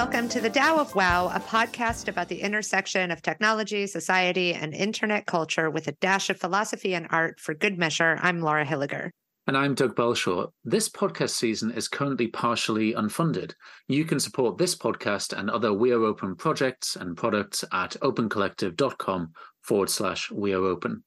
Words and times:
welcome 0.00 0.30
to 0.30 0.40
the 0.40 0.48
Tao 0.48 0.78
of 0.78 0.94
WAO, 0.94 1.26
a 1.36 1.40
podcast 1.40 2.08
about 2.08 2.28
the 2.28 2.40
intersection 2.40 3.10
of 3.10 3.20
technology, 3.20 3.86
society, 3.86 4.54
and 4.54 4.72
internet 4.72 5.26
culture 5.26 5.68
with 5.68 5.88
a 5.88 5.92
dash 5.92 6.30
of 6.30 6.40
philosophy 6.40 6.94
and 6.94 7.06
art 7.10 7.38
for 7.38 7.52
good 7.52 7.76
measure. 7.76 8.18
I'm 8.22 8.40
Laura 8.40 8.64
Hilliger. 8.64 9.10
And 9.46 9.58
I'm 9.58 9.74
Doug 9.74 9.94
Belshaw. 9.94 10.48
This 10.64 10.88
podcast 10.88 11.32
season 11.32 11.70
is 11.70 11.86
currently 11.86 12.28
partially 12.28 12.94
unfunded. 12.94 13.52
You 13.88 14.06
can 14.06 14.18
support 14.18 14.56
this 14.56 14.74
podcast 14.74 15.38
and 15.38 15.50
other 15.50 15.74
We 15.74 15.92
Are 15.92 16.02
Open 16.02 16.34
projects 16.34 16.96
and 16.96 17.14
products 17.14 17.62
at 17.70 17.94
opencollective.com 18.00 19.32
forward 19.60 19.90
slash 19.90 20.30
We 20.30 20.54
Are 20.54 20.64
Open. 20.64 21.04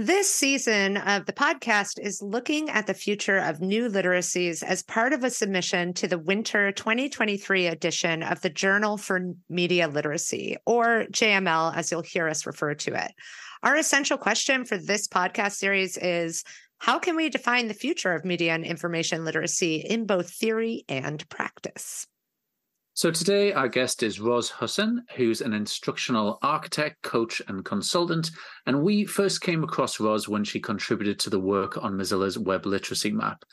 This 0.00 0.32
season 0.32 0.96
of 0.96 1.26
the 1.26 1.32
podcast 1.32 1.98
is 1.98 2.22
looking 2.22 2.70
at 2.70 2.86
the 2.86 2.94
future 2.94 3.38
of 3.38 3.60
new 3.60 3.88
literacies 3.88 4.62
as 4.62 4.80
part 4.80 5.12
of 5.12 5.24
a 5.24 5.30
submission 5.30 5.92
to 5.94 6.06
the 6.06 6.20
winter 6.20 6.70
2023 6.70 7.66
edition 7.66 8.22
of 8.22 8.40
the 8.40 8.48
Journal 8.48 8.96
for 8.96 9.34
Media 9.48 9.88
Literacy, 9.88 10.56
or 10.66 11.06
JML, 11.10 11.74
as 11.74 11.90
you'll 11.90 12.02
hear 12.02 12.28
us 12.28 12.46
refer 12.46 12.74
to 12.74 12.94
it. 12.94 13.10
Our 13.64 13.74
essential 13.74 14.18
question 14.18 14.64
for 14.64 14.78
this 14.78 15.08
podcast 15.08 15.54
series 15.54 15.96
is 15.96 16.44
how 16.78 17.00
can 17.00 17.16
we 17.16 17.28
define 17.28 17.66
the 17.66 17.74
future 17.74 18.12
of 18.12 18.24
media 18.24 18.52
and 18.54 18.64
information 18.64 19.24
literacy 19.24 19.78
in 19.78 20.06
both 20.06 20.30
theory 20.30 20.84
and 20.88 21.28
practice? 21.28 22.06
So 22.98 23.12
today, 23.12 23.52
our 23.52 23.68
guest 23.68 24.02
is 24.02 24.18
Roz 24.18 24.50
Hussin, 24.50 25.02
who's 25.14 25.40
an 25.40 25.52
instructional 25.52 26.40
architect, 26.42 27.00
coach, 27.02 27.40
and 27.46 27.64
consultant. 27.64 28.32
And 28.66 28.82
we 28.82 29.04
first 29.04 29.40
came 29.40 29.62
across 29.62 30.00
Roz 30.00 30.28
when 30.28 30.42
she 30.42 30.58
contributed 30.58 31.20
to 31.20 31.30
the 31.30 31.38
work 31.38 31.80
on 31.80 31.96
Mozilla's 31.96 32.36
web 32.40 32.66
literacy 32.66 33.12
map. 33.12 33.44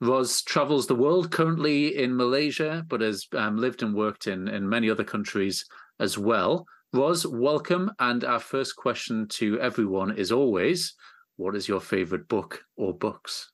Roz 0.00 0.40
travels 0.40 0.86
the 0.86 0.94
world 0.94 1.30
currently 1.30 1.98
in 2.02 2.16
Malaysia, 2.16 2.82
but 2.88 3.02
has 3.02 3.26
um, 3.34 3.58
lived 3.58 3.82
and 3.82 3.94
worked 3.94 4.26
in, 4.26 4.48
in 4.48 4.66
many 4.66 4.88
other 4.88 5.04
countries 5.04 5.66
as 6.00 6.16
well. 6.16 6.64
Roz, 6.94 7.26
welcome. 7.26 7.90
And 7.98 8.24
our 8.24 8.40
first 8.40 8.74
question 8.74 9.28
to 9.32 9.60
everyone 9.60 10.16
is 10.16 10.32
always 10.32 10.94
what 11.36 11.54
is 11.54 11.68
your 11.68 11.80
favorite 11.80 12.26
book 12.26 12.64
or 12.78 12.94
books? 12.94 13.52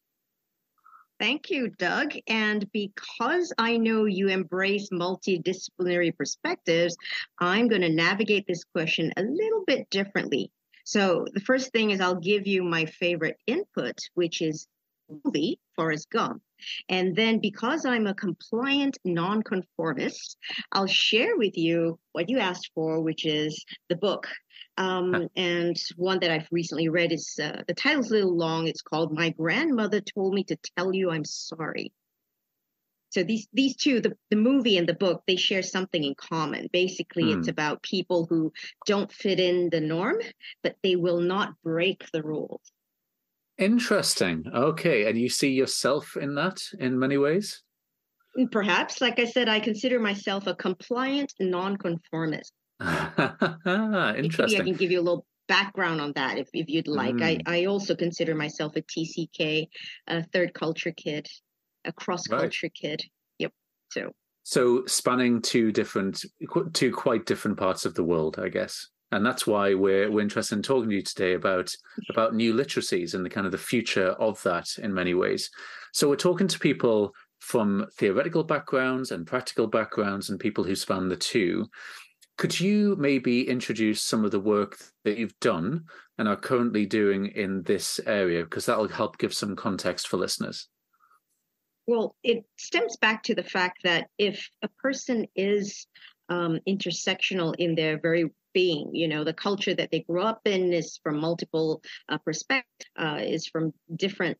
Thank 1.21 1.51
you, 1.51 1.69
Doug. 1.69 2.15
And 2.29 2.67
because 2.73 3.53
I 3.59 3.77
know 3.77 4.07
you 4.07 4.29
embrace 4.29 4.89
multidisciplinary 4.89 6.17
perspectives, 6.17 6.97
I'm 7.39 7.69
going 7.69 7.83
to 7.83 7.91
navigate 7.91 8.47
this 8.47 8.65
question 8.65 9.13
a 9.19 9.23
little 9.23 9.63
bit 9.67 9.91
differently. 9.91 10.51
So, 10.85 11.27
the 11.35 11.41
first 11.41 11.73
thing 11.73 11.91
is 11.91 12.01
I'll 12.01 12.15
give 12.15 12.47
you 12.47 12.63
my 12.63 12.87
favorite 12.87 13.37
input, 13.47 13.99
which 14.15 14.41
is 14.41 14.67
movie 15.23 15.61
Forrest 15.77 16.09
Gump. 16.11 16.43
And 16.89 17.15
then 17.17 17.41
because 17.41 17.85
I'm 17.85 18.07
a 18.07 18.15
compliant 18.15 18.99
nonconformist, 19.05 20.37
I'll 20.73 20.87
share 20.87 21.37
with 21.37 21.57
you 21.57 21.99
what 22.13 22.29
you 22.29 22.39
asked 22.39 22.71
for, 22.75 23.01
which 23.01 23.25
is 23.25 23.65
the 23.89 23.97
book 23.97 24.27
um, 24.81 25.29
and 25.37 25.77
one 25.97 26.21
that 26.21 26.31
I've 26.31 26.49
recently 26.51 26.89
read 26.89 27.13
is 27.13 27.39
uh, 27.43 27.63
the 27.69 27.75
title's 27.75 28.11
a 28.11 28.15
little 28.15 28.37
long. 28.37 28.67
It's 28.67 28.81
called 28.81 29.13
"My 29.13 29.29
Grandmother 29.31 30.01
Told 30.01 30.33
Me 30.33 30.43
to 30.45 30.57
Tell 30.77 30.95
You 30.95 31.11
I'm 31.11 31.25
Sorry." 31.25 31.93
So 33.11 33.23
these 33.23 33.47
these 33.53 33.77
two, 33.77 34.01
the, 34.01 34.17
the 34.31 34.37
movie 34.37 34.79
and 34.79 34.89
the 34.89 34.95
book, 34.95 35.25
they 35.27 35.37
share 35.37 35.63
something 35.63 36.03
in 36.03 36.15
common. 36.15 36.69
Basically, 36.73 37.31
it's 37.31 37.47
hmm. 37.47 37.51
about 37.51 37.83
people 37.83 38.27
who 38.31 38.53
don't 38.87 39.13
fit 39.13 39.39
in 39.39 39.69
the 39.69 39.81
norm, 39.81 40.17
but 40.63 40.77
they 40.83 40.97
will 40.97 41.21
not 41.21 41.55
break 41.63 42.05
the 42.13 42.23
rules. 42.23 42.63
Interesting. 43.61 44.47
Okay, 44.53 45.09
and 45.09 45.19
you 45.19 45.29
see 45.29 45.51
yourself 45.51 46.17
in 46.17 46.35
that 46.37 46.63
in 46.79 46.99
many 46.99 47.19
ways. 47.19 47.63
Perhaps, 48.51 49.01
like 49.01 49.19
I 49.19 49.27
said, 49.27 49.49
I 49.49 49.61
consider 49.61 50.01
myself 50.01 50.47
a 50.47 50.55
compliant 50.55 51.33
nonconformist. 51.39 52.53
Interesting. 52.81 53.59
Maybe 53.67 54.57
I 54.57 54.65
can 54.65 54.75
give 54.75 54.91
you 54.91 55.01
a 55.01 55.03
little 55.03 55.27
background 55.47 56.01
on 56.01 56.13
that 56.15 56.39
if, 56.39 56.49
if 56.55 56.69
you'd 56.69 56.89
like. 56.89 57.17
Mm. 57.17 57.43
I, 57.47 57.59
I 57.59 57.65
also 57.67 57.95
consider 57.95 58.35
myself 58.35 58.77
a 58.77 58.83
TCK, 58.83 59.67
a 60.07 60.23
third 60.33 60.55
culture 60.55 60.93
kid, 60.93 61.29
a 61.85 61.93
cross 61.93 62.27
culture 62.27 62.67
right. 62.67 62.75
kid. 62.75 63.03
Yep. 63.39 63.53
So 63.91 64.13
so 64.43 64.87
spanning 64.87 65.43
two 65.43 65.71
different 65.71 66.25
two 66.73 66.93
quite 66.93 67.27
different 67.27 67.59
parts 67.59 67.85
of 67.85 67.95
the 67.95 68.05
world, 68.05 68.39
I 68.39 68.49
guess. 68.49 68.89
And 69.13 69.27
that's 69.27 69.47
why 69.47 69.75
we're 69.75 70.11
we're 70.11 70.21
interested 70.21 70.57
in 70.57 70.63
talking 70.63 70.91
to 70.91 70.97
you 70.97 71.03
today 71.03 71.35
about 71.35 71.75
about 72.11 72.35
new 72.35 72.55
literacies 72.55 73.15
and 73.15 73.25
the 73.25 73.31
kind 73.31 73.47
of 73.47 73.53
the 73.53 73.59
future 73.59 74.11
of 74.11 74.43
that 74.45 74.69
in 74.79 74.95
many 74.95 75.15
ways. 75.15 75.51
So 75.93 76.09
we're 76.09 76.17
talking 76.17 76.49
to 76.49 76.59
people 76.59 77.13
from 77.41 77.87
theoretical 77.97 78.45
backgrounds 78.45 79.11
and 79.11 79.27
practical 79.27 79.67
backgrounds 79.67 80.31
and 80.31 80.39
people 80.39 80.63
who 80.63 80.77
span 80.77 81.09
the 81.09 81.17
two. 81.17 81.67
Could 82.39 82.59
you 82.59 82.97
maybe 82.99 83.49
introduce 83.49 84.01
some 84.01 84.25
of 84.25 84.31
the 84.31 84.41
work 84.41 84.79
that 85.05 85.19
you've 85.19 85.39
done 85.41 85.85
and 86.17 86.29
are 86.29 86.37
currently 86.37 86.87
doing 86.87 87.27
in 87.27 87.63
this 87.65 88.01
area? 88.07 88.45
Because 88.45 88.67
that'll 88.67 88.89
help 88.89 89.19
give 89.19 89.35
some 89.35 89.57
context 89.57 90.09
for 90.09 90.17
listeners. 90.17 90.69
Well, 91.87 92.15
it 92.23 92.45
stems 92.57 92.97
back 92.97 93.23
to 93.25 93.35
the 93.35 93.43
fact 93.43 93.81
that 93.85 94.09
if 94.17 94.49
a 94.63 94.69
person 94.83 95.27
is 95.35 95.87
um, 96.29 96.61
intersectional 96.69 97.55
in 97.59 97.75
their 97.75 97.99
very 97.99 98.31
being, 98.53 98.91
you 98.95 99.09
know, 99.09 99.25
the 99.25 99.33
culture 99.33 99.75
that 99.75 99.91
they 99.91 100.01
grew 100.01 100.23
up 100.23 100.41
in 100.45 100.73
is 100.73 100.99
from 101.03 101.21
multiple 101.21 101.83
uh, 102.09 102.19
perspectives, 102.19 102.67
uh, 102.99 103.19
is 103.21 103.47
from 103.47 103.73
different 103.97 104.39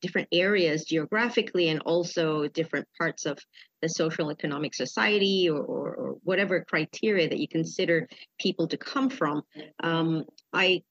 different 0.00 0.28
areas 0.32 0.84
geographically 0.84 1.70
and 1.70 1.80
also 1.80 2.46
different 2.48 2.86
parts 2.98 3.24
of 3.24 3.38
the 3.80 3.88
social 3.88 4.30
economic 4.30 4.74
society 4.74 5.48
or, 5.48 5.62
or, 5.62 5.94
or 5.94 6.16
whatever 6.24 6.62
criteria 6.68 7.26
that 7.26 7.38
you 7.38 7.48
consider 7.48 8.06
people 8.38 8.68
to 8.68 8.76
come 8.76 9.08
from. 9.08 9.42
Um, 9.82 10.24
i 10.52 10.82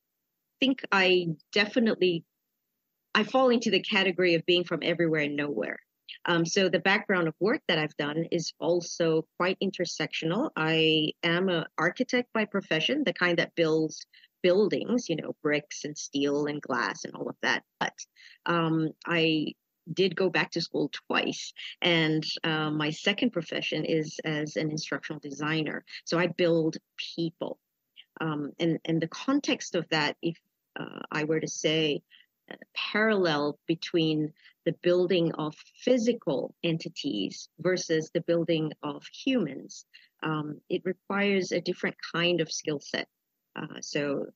think 0.59 0.81
i 0.91 1.27
definitely 1.51 2.23
i 3.13 3.23
fall 3.23 3.49
into 3.49 3.69
the 3.69 3.81
category 3.81 4.33
of 4.35 4.45
being 4.45 4.63
from 4.63 4.79
everywhere 4.81 5.21
and 5.21 5.35
nowhere 5.35 5.77
um, 6.25 6.45
so 6.45 6.69
the 6.69 6.79
background 6.79 7.27
of 7.27 7.35
work 7.39 7.61
that 7.67 7.77
I've 7.77 7.95
done 7.97 8.25
is 8.31 8.53
also 8.59 9.25
quite 9.37 9.57
intersectional. 9.61 10.49
I 10.55 11.13
am 11.23 11.49
an 11.49 11.65
architect 11.77 12.29
by 12.33 12.45
profession, 12.45 13.03
the 13.03 13.13
kind 13.13 13.37
that 13.39 13.55
builds 13.55 14.05
buildings, 14.41 15.09
you 15.09 15.15
know, 15.15 15.35
bricks 15.41 15.85
and 15.85 15.97
steel 15.97 16.45
and 16.45 16.61
glass 16.61 17.05
and 17.05 17.15
all 17.15 17.29
of 17.29 17.35
that. 17.41 17.63
But 17.79 17.93
um, 18.45 18.89
I 19.05 19.53
did 19.91 20.15
go 20.15 20.29
back 20.29 20.51
to 20.51 20.61
school 20.61 20.89
twice 21.07 21.53
and 21.81 22.23
uh, 22.43 22.71
my 22.71 22.89
second 22.89 23.31
profession 23.31 23.83
is 23.83 24.19
as 24.23 24.55
an 24.55 24.71
instructional 24.71 25.19
designer 25.19 25.83
so 26.05 26.17
i 26.17 26.25
build 26.25 26.77
people 27.15 27.59
um, 28.21 28.51
and 28.59 28.79
and 28.85 29.01
the 29.01 29.09
context 29.09 29.75
of 29.75 29.85
that 29.89 30.15
if 30.21 30.37
uh, 30.79 30.99
i 31.11 31.25
were 31.25 31.41
to 31.41 31.49
say 31.49 32.01
parallel 32.75 33.59
between 33.67 34.31
the 34.65 34.75
building 34.81 35.31
of 35.33 35.55
physical 35.75 36.55
entities 36.63 37.49
versus 37.59 38.11
the 38.13 38.21
building 38.21 38.71
of 38.81 39.05
humans. 39.07 39.85
Um, 40.21 40.59
it 40.69 40.81
requires 40.85 41.51
a 41.51 41.61
different 41.61 41.95
kind 42.13 42.41
of 42.41 42.51
skill 42.51 42.79
set. 42.79 43.07
Uh, 43.55 43.81
so 43.81 44.27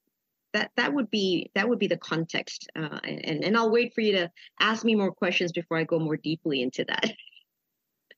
that 0.53 0.71
that 0.77 0.93
would 0.93 1.09
be 1.09 1.51
that 1.55 1.67
would 1.67 1.79
be 1.79 1.87
the 1.87 1.97
context 1.97 2.69
uh, 2.75 2.99
and 3.03 3.43
and 3.43 3.57
i'll 3.57 3.69
wait 3.69 3.93
for 3.93 3.99
you 3.99 4.13
to 4.13 4.31
ask 4.61 4.85
me 4.85 4.95
more 4.95 5.11
questions 5.11 5.51
before 5.51 5.77
i 5.77 5.83
go 5.83 5.99
more 5.99 6.17
deeply 6.17 6.61
into 6.61 6.85
that. 6.85 7.11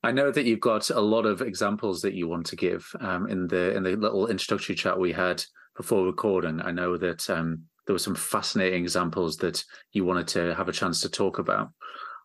I 0.02 0.12
know 0.12 0.30
that 0.30 0.46
you've 0.46 0.60
got 0.60 0.88
a 0.88 1.00
lot 1.00 1.26
of 1.26 1.42
examples 1.42 2.00
that 2.02 2.14
you 2.14 2.26
want 2.26 2.46
to 2.46 2.56
give 2.56 2.90
um, 3.00 3.28
in 3.28 3.46
the 3.48 3.76
in 3.76 3.82
the 3.82 3.96
little 3.96 4.28
introductory 4.28 4.74
chat 4.74 4.98
we 4.98 5.12
had 5.12 5.44
before 5.76 6.06
recording. 6.06 6.60
I 6.62 6.70
know 6.70 6.96
that 6.96 7.28
um, 7.28 7.64
there 7.90 7.94
were 7.94 7.98
some 7.98 8.14
fascinating 8.14 8.84
examples 8.84 9.38
that 9.38 9.64
you 9.90 10.04
wanted 10.04 10.28
to 10.28 10.54
have 10.54 10.68
a 10.68 10.72
chance 10.72 11.00
to 11.00 11.08
talk 11.08 11.40
about. 11.40 11.70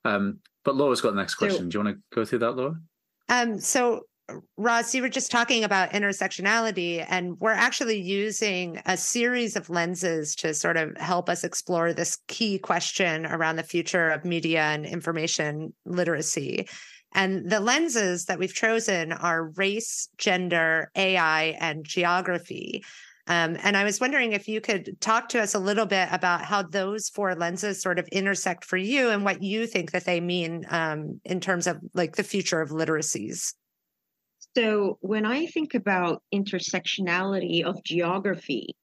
Um, 0.03 0.38
but 0.63 0.75
Laura's 0.75 1.01
got 1.01 1.09
the 1.09 1.19
next 1.19 1.33
question. 1.33 1.57
So, 1.57 1.69
Do 1.69 1.79
you 1.79 1.83
want 1.83 1.97
to 1.97 2.15
go 2.15 2.23
through 2.23 2.38
that, 2.38 2.51
Laura? 2.51 2.75
Um, 3.29 3.59
so 3.59 4.01
Roz, 4.57 4.94
you 4.94 5.01
were 5.01 5.09
just 5.09 5.31
talking 5.31 5.63
about 5.63 5.89
intersectionality, 5.89 7.03
and 7.09 7.39
we're 7.39 7.50
actually 7.50 8.00
using 8.00 8.79
a 8.85 8.95
series 8.95 9.56
of 9.56 9.71
lenses 9.71 10.35
to 10.35 10.53
sort 10.53 10.77
of 10.77 10.95
help 10.97 11.29
us 11.29 11.44
explore 11.44 11.94
this 11.94 12.19
key 12.27 12.59
question 12.59 13.25
around 13.25 13.56
the 13.56 13.63
future 13.63 14.12
of 14.12 14.23
media 14.23 14.62
and 14.62 14.85
information 14.85 15.73
literacy. 15.83 16.67
And 17.15 17.50
the 17.50 17.59
lenses 17.59 18.25
that 18.25 18.38
we've 18.38 18.53
chosen 18.53 19.13
are 19.13 19.50
race, 19.56 20.09
gender, 20.19 20.91
AI, 20.95 21.57
and 21.59 21.83
geography. 21.83 22.83
Um, 23.27 23.57
and 23.63 23.75
I 23.75 23.83
was 23.83 24.00
wondering 24.00 24.33
if 24.33 24.48
you 24.48 24.62
could 24.62 25.01
talk 25.01 25.30
to 25.30 25.42
us 25.42 25.56
a 25.56 25.60
little 25.60 25.88
bit 25.88 26.10
about 26.12 26.45
how 26.45 26.62
those 26.62 27.10
four 27.10 27.33
lenses 27.33 27.81
sort 27.81 27.98
of 27.98 28.07
intersect 28.10 28.63
for 28.63 28.77
you 28.77 29.10
and 29.10 29.25
what 29.25 29.42
you 29.42 29.66
think 29.66 29.92
that 29.92 30.06
they 30.06 30.22
mean 30.22 30.66
um, 30.69 31.19
in 31.25 31.39
terms 31.39 31.66
of 31.66 31.80
like 31.94 32.16
the 32.16 32.24
future 32.24 32.62
of 32.62 32.69
literacies. 32.69 33.54
So 34.56 35.00
when 35.01 35.25
I 35.25 35.48
think 35.48 35.74
about 35.74 36.22
intersectionality 36.33 37.63
of 37.63 37.83
geography 37.83 38.75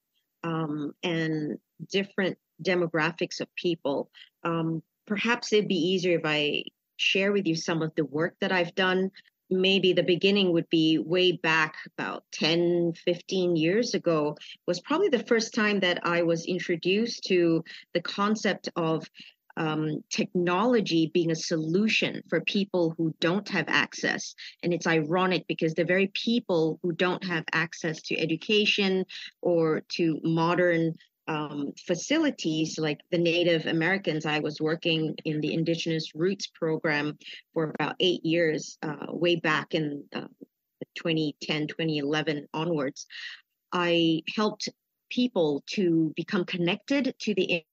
um, 0.43 0.93
and 1.03 1.59
different 1.89 2.37
demographics 2.63 3.41
of 3.41 3.47
people, 3.55 4.11
um, 4.45 4.83
perhaps 5.07 5.53
it'd 5.53 5.69
be 5.69 5.77
easier 5.77 6.19
if 6.19 6.25
I 6.25 6.65
share 6.97 7.33
with 7.33 7.47
you 7.47 7.55
some 7.55 7.81
of 7.81 7.93
the 7.97 8.05
work 8.05 8.35
that 8.41 8.53
I've 8.53 8.75
done 8.75 9.11
maybe 9.61 9.93
the 9.93 10.03
beginning 10.03 10.53
would 10.53 10.69
be 10.71 10.99
way 10.99 11.33
back 11.33 11.75
about 11.99 12.25
10 12.33 12.95
15 13.05 13.57
years 13.57 13.95
ago 13.95 14.37
was 14.67 14.81
probably 14.81 15.09
the 15.09 15.25
first 15.25 15.55
time 15.55 15.81
that 15.81 16.05
i 16.07 16.23
was 16.23 16.47
introduced 16.47 17.25
to 17.25 17.65
the 17.95 18.01
concept 18.01 18.69
of 18.77 19.09
um, 19.57 20.03
technology 20.11 21.11
being 21.13 21.31
a 21.31 21.37
solution 21.37 22.23
for 22.29 22.41
people 22.41 22.95
who 22.97 23.15
don't 23.21 23.49
have 23.49 23.67
access. 23.69 24.35
And 24.63 24.73
it's 24.73 24.87
ironic 24.87 25.47
because 25.47 25.75
the 25.75 25.85
very 25.85 26.11
people 26.15 26.79
who 26.83 26.93
don't 26.93 27.25
have 27.25 27.45
access 27.53 28.03
to 28.03 28.19
education 28.19 29.05
or 29.41 29.83
to 29.97 30.21
modern 30.23 30.95
um, 31.29 31.73
facilities 31.87 32.79
like 32.79 33.01
the 33.11 33.19
Native 33.19 33.67
Americans. 33.67 34.27
I 34.27 34.41
was 34.41 34.61
working 34.61 35.15
in 35.25 35.41
the 35.41 35.55
Indigenous 35.55 36.15
Roots 36.15 36.49
program 36.49 37.19
for 37.53 37.73
about 37.75 37.97
eight 38.01 38.25
years, 38.25 38.79
uh, 38.83 39.07
way 39.09 39.37
back 39.37 39.75
in 39.75 40.05
uh, 40.15 40.27
2010, 40.97 41.69
2011 41.69 42.49
onwards. 42.53 43.07
I 43.73 44.23
helped 44.35 44.69
people 45.11 45.63
to 45.67 46.13
become 46.17 46.45
connected 46.45 47.15
to 47.21 47.35
the 47.35 47.65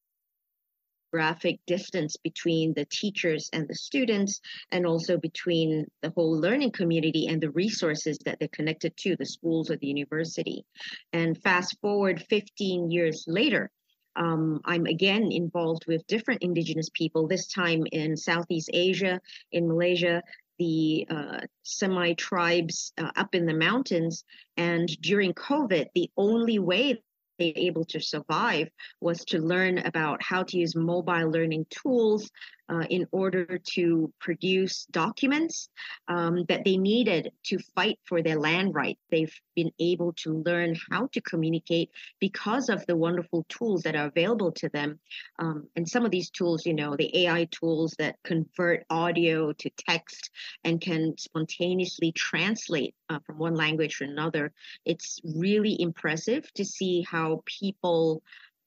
graphic 1.12 1.60
distance 1.66 2.18
between 2.18 2.74
the 2.74 2.86
teachers 2.86 3.50
and 3.54 3.68
the 3.68 3.76
students 3.76 4.42
and 4.72 4.86
also 4.86 5.18
between 5.18 5.86
the 6.02 6.12
whole 6.12 6.40
learning 6.40 6.72
community 6.72 7.28
and 7.28 7.42
the 7.42 7.52
resources 7.52 8.18
that 8.26 8.40
they're 8.40 8.48
connected 8.50 8.96
to 8.98 9.16
the 9.16 9.26
schools 9.26 9.70
or 9.70 9.78
the 9.78 9.88
university 9.88 10.66
and 11.14 11.42
fast 11.42 11.78
forward 11.82 12.24
15 12.30 12.92
years 12.92 13.26
later 13.28 13.72
um, 14.16 14.60
I'm 14.66 14.86
again 14.86 15.32
involved 15.32 15.86
with 15.88 16.06
different 16.08 16.44
indigenous 16.44 16.90
people, 16.90 17.28
this 17.28 17.48
time 17.48 17.86
in 17.92 18.18
Southeast 18.18 18.70
Asia, 18.74 19.22
in 19.52 19.68
Malaysia, 19.68 20.24
the 20.60 21.08
uh, 21.10 21.40
Semai 21.66 22.18
tribes 22.18 22.92
uh, 22.98 23.12
up 23.16 23.34
in 23.34 23.46
the 23.46 23.54
mountains. 23.54 24.26
And 24.58 24.88
during 25.02 25.34
COVID, 25.34 25.88
the 25.96 26.12
only 26.18 26.60
way 26.60 27.02
able 27.40 27.86
to 27.86 28.00
survive 28.00 28.70
was 29.02 29.24
to 29.26 29.40
learn 29.40 29.80
about 29.80 30.22
how 30.22 30.44
to 30.44 30.58
use 30.58 30.76
mobile 30.76 31.32
learning 31.32 31.66
tools 31.70 32.30
uh, 32.70 32.86
in 32.90 33.08
order 33.12 33.58
to 33.58 34.14
produce 34.20 34.86
documents 34.92 35.70
um, 36.08 36.46
that 36.48 36.64
they 36.64 36.78
needed 36.78 37.32
to 37.44 37.58
fight 37.76 38.00
for 38.06 38.22
their 38.22 38.40
land 38.40 38.76
rights. 38.76 39.00
They've 39.10 39.34
been 39.56 39.72
able 39.80 40.14
to 40.24 40.44
learn 40.46 40.76
how 40.92 41.08
to 41.14 41.22
communicate 41.22 41.90
because 42.20 42.70
of 42.70 42.86
the 42.86 42.96
wonderful 42.96 43.46
tools 43.50 43.84
that 43.84 43.96
are 43.96 44.08
available 44.08 44.52
to 44.54 44.70
them. 44.70 45.00
Um, 45.40 45.68
and 45.76 45.88
some 45.88 46.06
of 46.06 46.12
these 46.12 46.30
tools, 46.30 46.66
you 46.66 46.74
know, 46.74 46.96
the 46.96 47.26
AI 47.26 47.48
tools 47.52 47.96
that 47.98 48.18
convert 48.24 48.86
audio 48.90 49.52
to 49.54 49.70
text 49.88 50.30
and 50.64 50.80
can 50.80 51.16
spontaneously 51.18 52.12
translate 52.12 52.96
uh, 53.10 53.20
from 53.26 53.40
one 53.40 53.56
language 53.56 53.98
to 53.98 54.04
another. 54.04 54.52
It's 54.86 55.20
really 55.24 55.76
impressive 55.82 56.52
to 56.54 56.66
see 56.66 57.02
how 57.02 57.44
people 57.46 58.22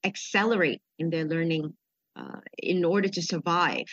accelerate 0.05 0.83
in 0.99 1.11
their 1.11 1.25
learning 1.25 1.75
uh, 2.17 2.41
in 2.59 2.85
order 2.85 3.09
to 3.09 3.23
survive. 3.23 3.87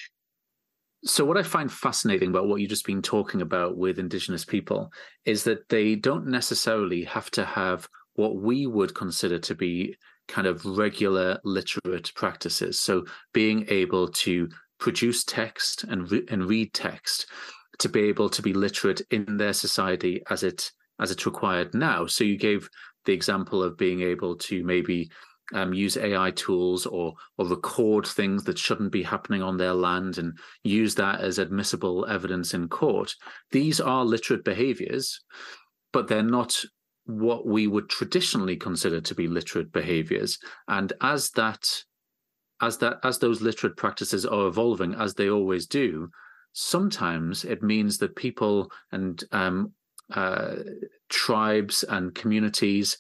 So, 1.06 1.24
what 1.24 1.38
I 1.38 1.44
find 1.44 1.72
fascinating 1.72 2.30
about 2.30 2.48
what 2.48 2.60
you've 2.60 2.70
just 2.70 2.86
been 2.86 3.02
talking 3.02 3.42
about 3.42 3.78
with 3.78 4.00
Indigenous 4.00 4.44
people 4.44 4.92
is 5.24 5.46
that 5.46 5.70
they 5.70 5.96
don't 5.96 6.28
necessarily 6.28 7.06
have 7.06 7.32
to 7.32 7.46
have 7.46 7.88
what 8.16 8.36
we 8.36 8.68
would 8.68 8.94
consider 8.94 9.40
to 9.40 9.56
be 9.56 9.96
kind 10.28 10.46
of 10.46 10.66
regular 10.66 11.40
literate 11.46 12.12
practices. 12.16 12.82
So, 12.82 13.06
being 13.34 13.66
able 13.70 14.10
to 14.10 14.50
produce 14.78 15.24
text 15.24 15.86
and 15.86 16.12
re- 16.12 16.26
and 16.30 16.46
read 16.46 16.74
text, 16.74 17.28
to 17.80 17.88
be 17.88 18.02
able 18.02 18.30
to 18.32 18.42
be 18.42 18.54
literate 18.54 19.02
in 19.10 19.38
their 19.38 19.54
society 19.54 20.22
as 20.30 20.44
it 20.44 20.70
as 21.00 21.12
it's 21.12 21.26
required 21.26 21.74
now. 21.74 22.08
So, 22.08 22.26
you 22.26 22.38
gave 22.38 22.70
the 23.06 23.14
example 23.14 23.64
of 23.64 23.78
being 23.78 24.02
able 24.02 24.36
to 24.36 24.66
maybe 24.66 25.10
um, 25.54 25.74
use 25.74 25.98
AI 25.98 26.32
tools 26.32 26.86
or 26.86 27.14
or 27.38 27.48
record 27.48 28.06
things 28.06 28.44
that 28.44 28.58
shouldn't 28.58 28.92
be 28.92 29.04
happening 29.04 29.42
on 29.42 29.58
their 29.58 29.74
land 29.74 30.18
and 30.18 30.38
use 30.64 30.96
that 30.96 31.22
as 31.22 31.40
admissible 31.40 32.06
evidence 32.08 32.54
in 32.54 32.68
court. 32.68 33.14
These 33.52 33.80
are 33.80 34.06
literate 34.06 34.44
behaviors, 34.44 35.20
but 35.92 36.08
they're 36.08 36.24
not 36.24 36.56
what 37.06 37.48
we 37.48 37.66
would 37.66 37.90
traditionally 37.90 38.56
consider 38.56 39.02
to 39.02 39.16
be 39.16 39.28
literate 39.28 39.72
behaviors. 39.72 40.38
And 40.68 40.94
as 41.02 41.32
that 41.32 41.68
as 42.62 42.78
that 42.80 42.98
as 43.04 43.20
those 43.20 43.42
literate 43.42 43.78
practices 43.78 44.26
are 44.26 44.48
evolving, 44.48 44.94
as 44.94 45.14
they 45.14 45.30
always 45.30 45.66
do, 45.66 46.10
sometimes 46.54 47.46
it 47.46 47.64
means 47.64 47.98
that 47.98 48.16
people 48.16 48.72
and 48.92 49.24
um, 49.32 49.74
uh, 50.14 50.56
tribes 51.10 51.84
and 51.84 52.14
communities 52.16 52.98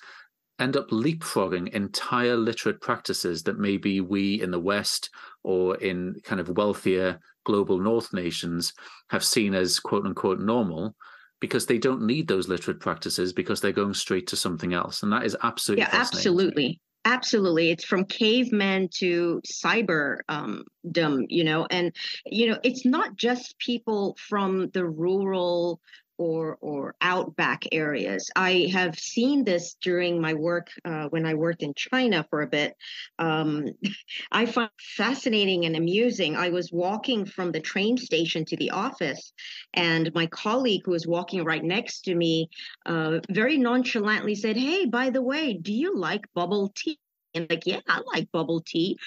end 0.60 0.78
up 0.78 0.90
leapfrogging 0.90 1.70
entire 1.70 2.36
literate 2.36 2.82
practices 2.82 3.44
that 3.44 3.60
maybe 3.60 4.02
we 4.02 4.42
in 4.42 4.52
the 4.52 4.60
West 4.60 5.10
or 5.44 5.76
in 5.78 6.16
kind 6.24 6.42
of 6.42 6.50
wealthier 6.50 7.20
global 7.46 7.80
North 7.80 8.14
nations 8.14 8.74
have 9.10 9.24
seen 9.24 9.54
as 9.54 9.80
quote 9.80 10.06
unquote 10.06 10.40
normal 10.40 10.96
because 11.40 11.66
they 11.66 11.78
don't 11.78 12.06
need 12.06 12.28
those 12.28 12.48
literate 12.48 12.80
practices 12.80 13.32
because 13.34 13.62
they're 13.62 13.72
going 13.72 13.94
straight 13.94 14.28
to 14.28 14.36
something 14.36 14.74
else. 14.74 15.04
And 15.04 15.12
that 15.14 15.24
is 15.24 15.38
absolutely 15.42 15.84
yeah, 15.84 15.90
absolutely. 15.94 16.80
Absolutely. 17.06 17.72
It's 17.72 17.86
from 17.86 18.04
cavemen 18.04 18.90
to 18.96 19.42
cyber 19.48 20.18
um, 20.28 20.66
dumb, 20.92 21.26
you 21.30 21.46
know, 21.46 21.66
and, 21.72 21.96
you 22.26 22.50
know, 22.50 22.60
it's 22.62 22.86
not 22.86 23.16
just 23.16 23.58
people 23.58 24.18
from 24.20 24.70
the 24.74 24.86
rural 24.86 25.80
or 26.20 26.58
or 26.62 26.96
outback 27.02 27.64
areas. 27.72 28.30
I 28.36 28.70
have 28.74 29.00
seen 29.00 29.44
this 29.44 29.76
during 29.82 30.22
my 30.22 30.34
work 30.34 30.68
uh, 30.86 31.06
when 31.10 31.26
I 31.26 31.34
worked 31.34 31.64
in 31.64 31.74
China 31.74 32.26
for 32.30 32.42
a 32.42 32.48
bit. 32.48 32.76
Um, 33.18 33.70
I 34.32 34.46
find 34.46 34.70
fascinating 34.98 35.66
and 35.66 35.76
amusing. 35.76 36.36
I 36.36 36.50
was 36.50 36.72
walking 36.72 37.26
from 37.26 37.52
the 37.52 37.62
train 37.62 37.98
station 37.98 38.46
to 38.46 38.58
the 38.58 38.72
office, 38.72 39.34
and 39.74 40.14
my 40.14 40.28
colleague 40.28 40.82
who 40.86 40.92
was 40.92 41.08
walking 41.08 41.44
right 41.44 41.64
next 41.64 42.02
to 42.02 42.14
me 42.14 42.50
uh, 42.86 43.20
very 43.30 43.58
nonchalantly 43.58 44.36
said, 44.36 44.58
"Hey, 44.58 44.86
by 44.86 45.10
the 45.10 45.22
way, 45.22 45.54
do 45.54 45.74
you 45.74 45.98
like 45.98 46.26
bubble 46.36 46.72
tea?" 46.76 47.00
And 47.34 47.48
like, 47.50 47.66
yeah, 47.66 47.80
I 47.88 48.02
like 48.14 48.32
bubble 48.32 48.62
tea 48.66 48.98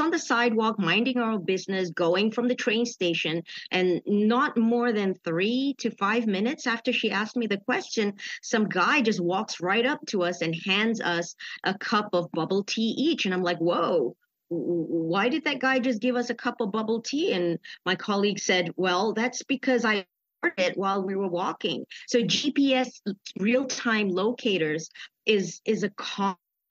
on 0.00 0.10
the 0.10 0.18
sidewalk, 0.18 0.78
minding 0.78 1.18
our 1.18 1.38
business, 1.38 1.90
going 1.90 2.30
from 2.30 2.48
the 2.48 2.54
train 2.54 2.86
station. 2.86 3.42
And 3.70 4.00
not 4.06 4.56
more 4.56 4.92
than 4.92 5.14
three 5.24 5.74
to 5.78 5.90
five 5.90 6.26
minutes 6.26 6.66
after 6.66 6.92
she 6.92 7.10
asked 7.10 7.36
me 7.36 7.46
the 7.46 7.58
question, 7.58 8.14
some 8.42 8.68
guy 8.68 9.02
just 9.02 9.20
walks 9.20 9.60
right 9.60 9.86
up 9.86 10.00
to 10.06 10.22
us 10.22 10.42
and 10.42 10.54
hands 10.64 11.00
us 11.00 11.34
a 11.64 11.76
cup 11.76 12.10
of 12.12 12.30
bubble 12.32 12.64
tea 12.64 12.94
each. 12.96 13.24
And 13.24 13.34
I'm 13.34 13.42
like, 13.42 13.58
whoa, 13.58 14.16
why 14.48 15.28
did 15.28 15.44
that 15.44 15.60
guy 15.60 15.78
just 15.78 16.00
give 16.00 16.16
us 16.16 16.30
a 16.30 16.34
cup 16.34 16.60
of 16.60 16.72
bubble 16.72 17.00
tea? 17.00 17.32
And 17.32 17.58
my 17.86 17.94
colleague 17.94 18.38
said, 18.38 18.70
well, 18.76 19.14
that's 19.14 19.42
because 19.42 19.84
I 19.84 20.06
heard 20.42 20.54
it 20.58 20.76
while 20.76 21.02
we 21.04 21.16
were 21.16 21.28
walking. 21.28 21.86
So 22.06 22.20
GPS 22.20 23.00
real 23.38 23.64
time 23.66 24.08
locators 24.08 24.90
is 25.24 25.60
is 25.64 25.84
a 25.84 25.90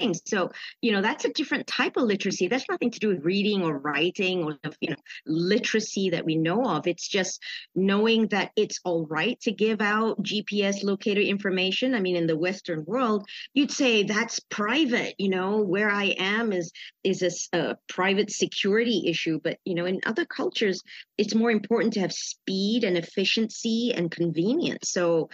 things. 0.01 0.21
So, 0.25 0.51
you 0.81 0.91
know, 0.91 1.01
that's 1.01 1.25
a 1.25 1.33
different 1.33 1.67
type 1.67 1.97
of 1.97 2.03
literacy. 2.03 2.47
That's 2.47 2.69
nothing 2.69 2.91
to 2.91 2.99
do 2.99 3.09
with 3.09 3.23
reading 3.23 3.63
or 3.63 3.77
writing 3.77 4.43
or, 4.43 4.57
you 4.79 4.89
know, 4.89 4.95
literacy 5.25 6.11
that 6.11 6.25
we 6.25 6.35
know 6.35 6.63
of. 6.65 6.87
It's 6.87 7.07
just 7.07 7.41
knowing 7.75 8.27
that 8.27 8.51
it's 8.55 8.79
all 8.83 9.05
right 9.07 9.39
to 9.41 9.51
give 9.51 9.81
out 9.81 10.21
GPS 10.23 10.83
locator 10.83 11.21
information. 11.21 11.93
I 11.95 11.99
mean, 11.99 12.15
in 12.15 12.27
the 12.27 12.37
Western 12.37 12.83
world, 12.85 13.27
you'd 13.53 13.71
say 13.71 14.03
that's 14.03 14.39
private, 14.39 15.15
you 15.17 15.29
know, 15.29 15.61
where 15.61 15.89
I 15.89 16.15
am 16.17 16.51
is, 16.51 16.71
is 17.03 17.49
a, 17.53 17.57
a 17.57 17.77
private 17.87 18.31
security 18.31 19.03
issue. 19.07 19.39
But, 19.43 19.57
you 19.65 19.75
know, 19.75 19.85
in 19.85 20.01
other 20.05 20.25
cultures, 20.25 20.81
it's 21.17 21.35
more 21.35 21.51
important 21.51 21.93
to 21.93 21.99
have 22.01 22.13
speed 22.13 22.83
and 22.83 22.97
efficiency 22.97 23.93
and 23.95 24.09
convenience. 24.09 24.89
So, 24.89 25.29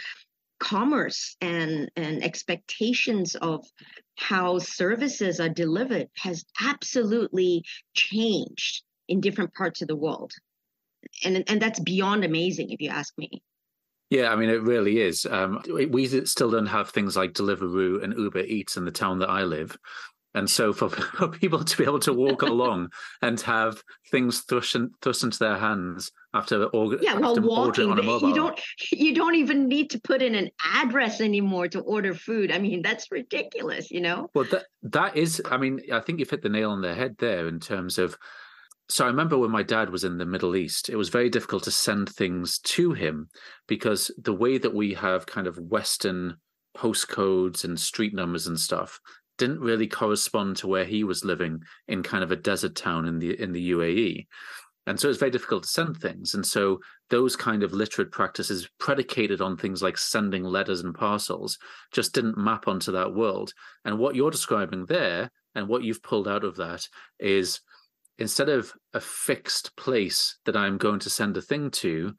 commerce 0.59 1.35
and 1.41 1.89
and 1.95 2.23
expectations 2.23 3.35
of 3.35 3.65
how 4.15 4.57
services 4.59 5.39
are 5.39 5.49
delivered 5.49 6.07
has 6.17 6.45
absolutely 6.61 7.63
changed 7.93 8.83
in 9.07 9.21
different 9.21 9.53
parts 9.53 9.81
of 9.81 9.87
the 9.87 9.95
world 9.95 10.31
and 11.23 11.43
and 11.47 11.61
that's 11.61 11.79
beyond 11.79 12.23
amazing 12.23 12.71
if 12.71 12.81
you 12.81 12.89
ask 12.89 13.13
me 13.17 13.41
yeah, 14.09 14.31
I 14.31 14.37
mean, 14.37 14.49
it 14.49 14.61
really 14.61 15.01
is. 15.01 15.25
Um, 15.25 15.61
we 15.69 16.07
still 16.25 16.49
don't 16.49 16.67
have 16.67 16.91
things 16.91 17.17
like 17.17 17.33
Deliveroo 17.33 18.01
and 18.01 18.17
Uber 18.17 18.39
Eats 18.39 18.77
in 18.77 18.85
the 18.85 18.91
town 18.91 19.19
that 19.19 19.29
I 19.29 19.43
live. 19.43 19.77
And 20.37 20.47
so 20.47 20.71
for, 20.71 20.89
for 20.89 21.29
people 21.29 21.63
to 21.63 21.77
be 21.77 21.83
able 21.83 21.99
to 21.99 22.13
walk 22.13 22.43
along 22.43 22.89
and 23.21 23.41
have 23.41 23.81
things 24.11 24.41
thrust, 24.41 24.75
in, 24.75 24.91
thrust 25.01 25.23
into 25.23 25.39
their 25.39 25.57
hands 25.57 26.11
after, 26.33 26.65
or, 26.65 26.95
yeah, 27.01 27.15
well, 27.15 27.41
walking, 27.41 27.89
you 27.97 28.35
don't 28.35 28.61
you 28.91 29.15
don't 29.15 29.33
even 29.33 29.67
need 29.67 29.89
to 29.89 29.99
put 29.99 30.21
in 30.21 30.35
an 30.35 30.49
address 30.75 31.21
anymore 31.21 31.67
to 31.69 31.79
order 31.79 32.13
food. 32.13 32.51
I 32.51 32.59
mean, 32.59 32.83
that's 32.83 33.11
ridiculous, 33.11 33.89
you 33.89 34.01
know. 34.01 34.29
Well, 34.35 34.45
that 34.51 34.65
that 34.83 35.17
is. 35.17 35.41
I 35.45 35.57
mean, 35.57 35.81
I 35.91 36.01
think 36.01 36.19
you've 36.19 36.29
hit 36.29 36.43
the 36.43 36.49
nail 36.49 36.69
on 36.69 36.81
the 36.81 36.93
head 36.93 37.15
there 37.17 37.47
in 37.47 37.59
terms 37.59 37.97
of 37.97 38.15
so 38.89 39.05
I 39.05 39.07
remember 39.07 39.37
when 39.37 39.51
my 39.51 39.63
dad 39.63 39.89
was 39.89 40.03
in 40.03 40.17
the 40.17 40.25
Middle 40.25 40.55
East, 40.55 40.89
it 40.89 40.95
was 40.95 41.09
very 41.09 41.29
difficult 41.29 41.63
to 41.63 41.71
send 41.71 42.09
things 42.09 42.59
to 42.59 42.93
him 42.93 43.29
because 43.67 44.11
the 44.17 44.33
way 44.33 44.57
that 44.59 44.73
we 44.73 44.93
have 44.93 45.25
kind 45.25 45.47
of 45.47 45.57
Western 45.57 46.37
postcodes 46.77 47.63
and 47.63 47.79
street 47.79 48.13
numbers 48.13 48.47
and 48.47 48.59
stuff 48.59 48.99
didn't 49.37 49.59
really 49.59 49.87
correspond 49.87 50.57
to 50.57 50.67
where 50.67 50.85
he 50.85 51.03
was 51.03 51.25
living 51.25 51.61
in 51.87 52.03
kind 52.03 52.23
of 52.23 52.31
a 52.31 52.35
desert 52.35 52.75
town 52.75 53.05
in 53.05 53.19
the 53.19 53.41
in 53.41 53.51
the 53.51 53.71
UAE. 53.71 54.27
And 54.87 54.97
so 54.97 55.09
it's 55.09 55.19
very 55.19 55.31
difficult 55.31 55.63
to 55.63 55.69
send 55.69 55.97
things. 55.97 56.33
And 56.33 56.45
so 56.45 56.79
those 57.09 57.35
kind 57.35 57.61
of 57.61 57.73
literate 57.73 58.09
practices 58.09 58.69
predicated 58.79 59.41
on 59.41 59.57
things 59.57 59.83
like 59.83 59.97
sending 59.97 60.43
letters 60.43 60.79
and 60.79 60.95
parcels 60.95 61.57
just 61.91 62.13
didn't 62.13 62.37
map 62.37 62.69
onto 62.69 62.93
that 62.93 63.13
world. 63.13 63.51
And 63.83 63.99
what 63.99 64.15
you're 64.15 64.31
describing 64.31 64.85
there 64.85 65.29
and 65.55 65.67
what 65.67 65.83
you've 65.83 66.01
pulled 66.03 66.27
out 66.27 66.45
of 66.45 66.55
that 66.55 66.87
is 67.19 67.59
instead 68.17 68.47
of 68.47 68.71
a 68.93 69.01
fixed 69.01 69.75
place 69.75 70.37
that 70.45 70.55
I'm 70.55 70.77
going 70.77 70.99
to 70.99 71.09
send 71.09 71.35
a 71.35 71.41
thing 71.41 71.69
to, 71.71 72.13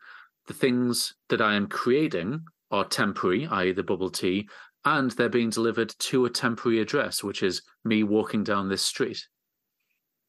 the 0.47 0.55
things 0.55 1.15
that 1.31 1.41
I 1.41 1.55
am 1.55 1.69
creating 1.69 2.43
are 2.71 2.85
temporary, 2.85 3.47
i.e., 3.47 3.73
the 3.73 3.83
bubble 3.83 4.11
tea, 4.11 4.49
and 4.97 5.11
they're 5.13 5.29
being 5.29 5.51
delivered 5.51 5.95
to 5.99 6.25
a 6.25 6.31
temporary 6.31 6.81
address, 6.81 7.23
which 7.23 7.43
is 7.43 7.63
me 7.85 8.03
walking 8.03 8.43
down 8.43 8.69
this 8.69 8.85
street. 8.85 9.27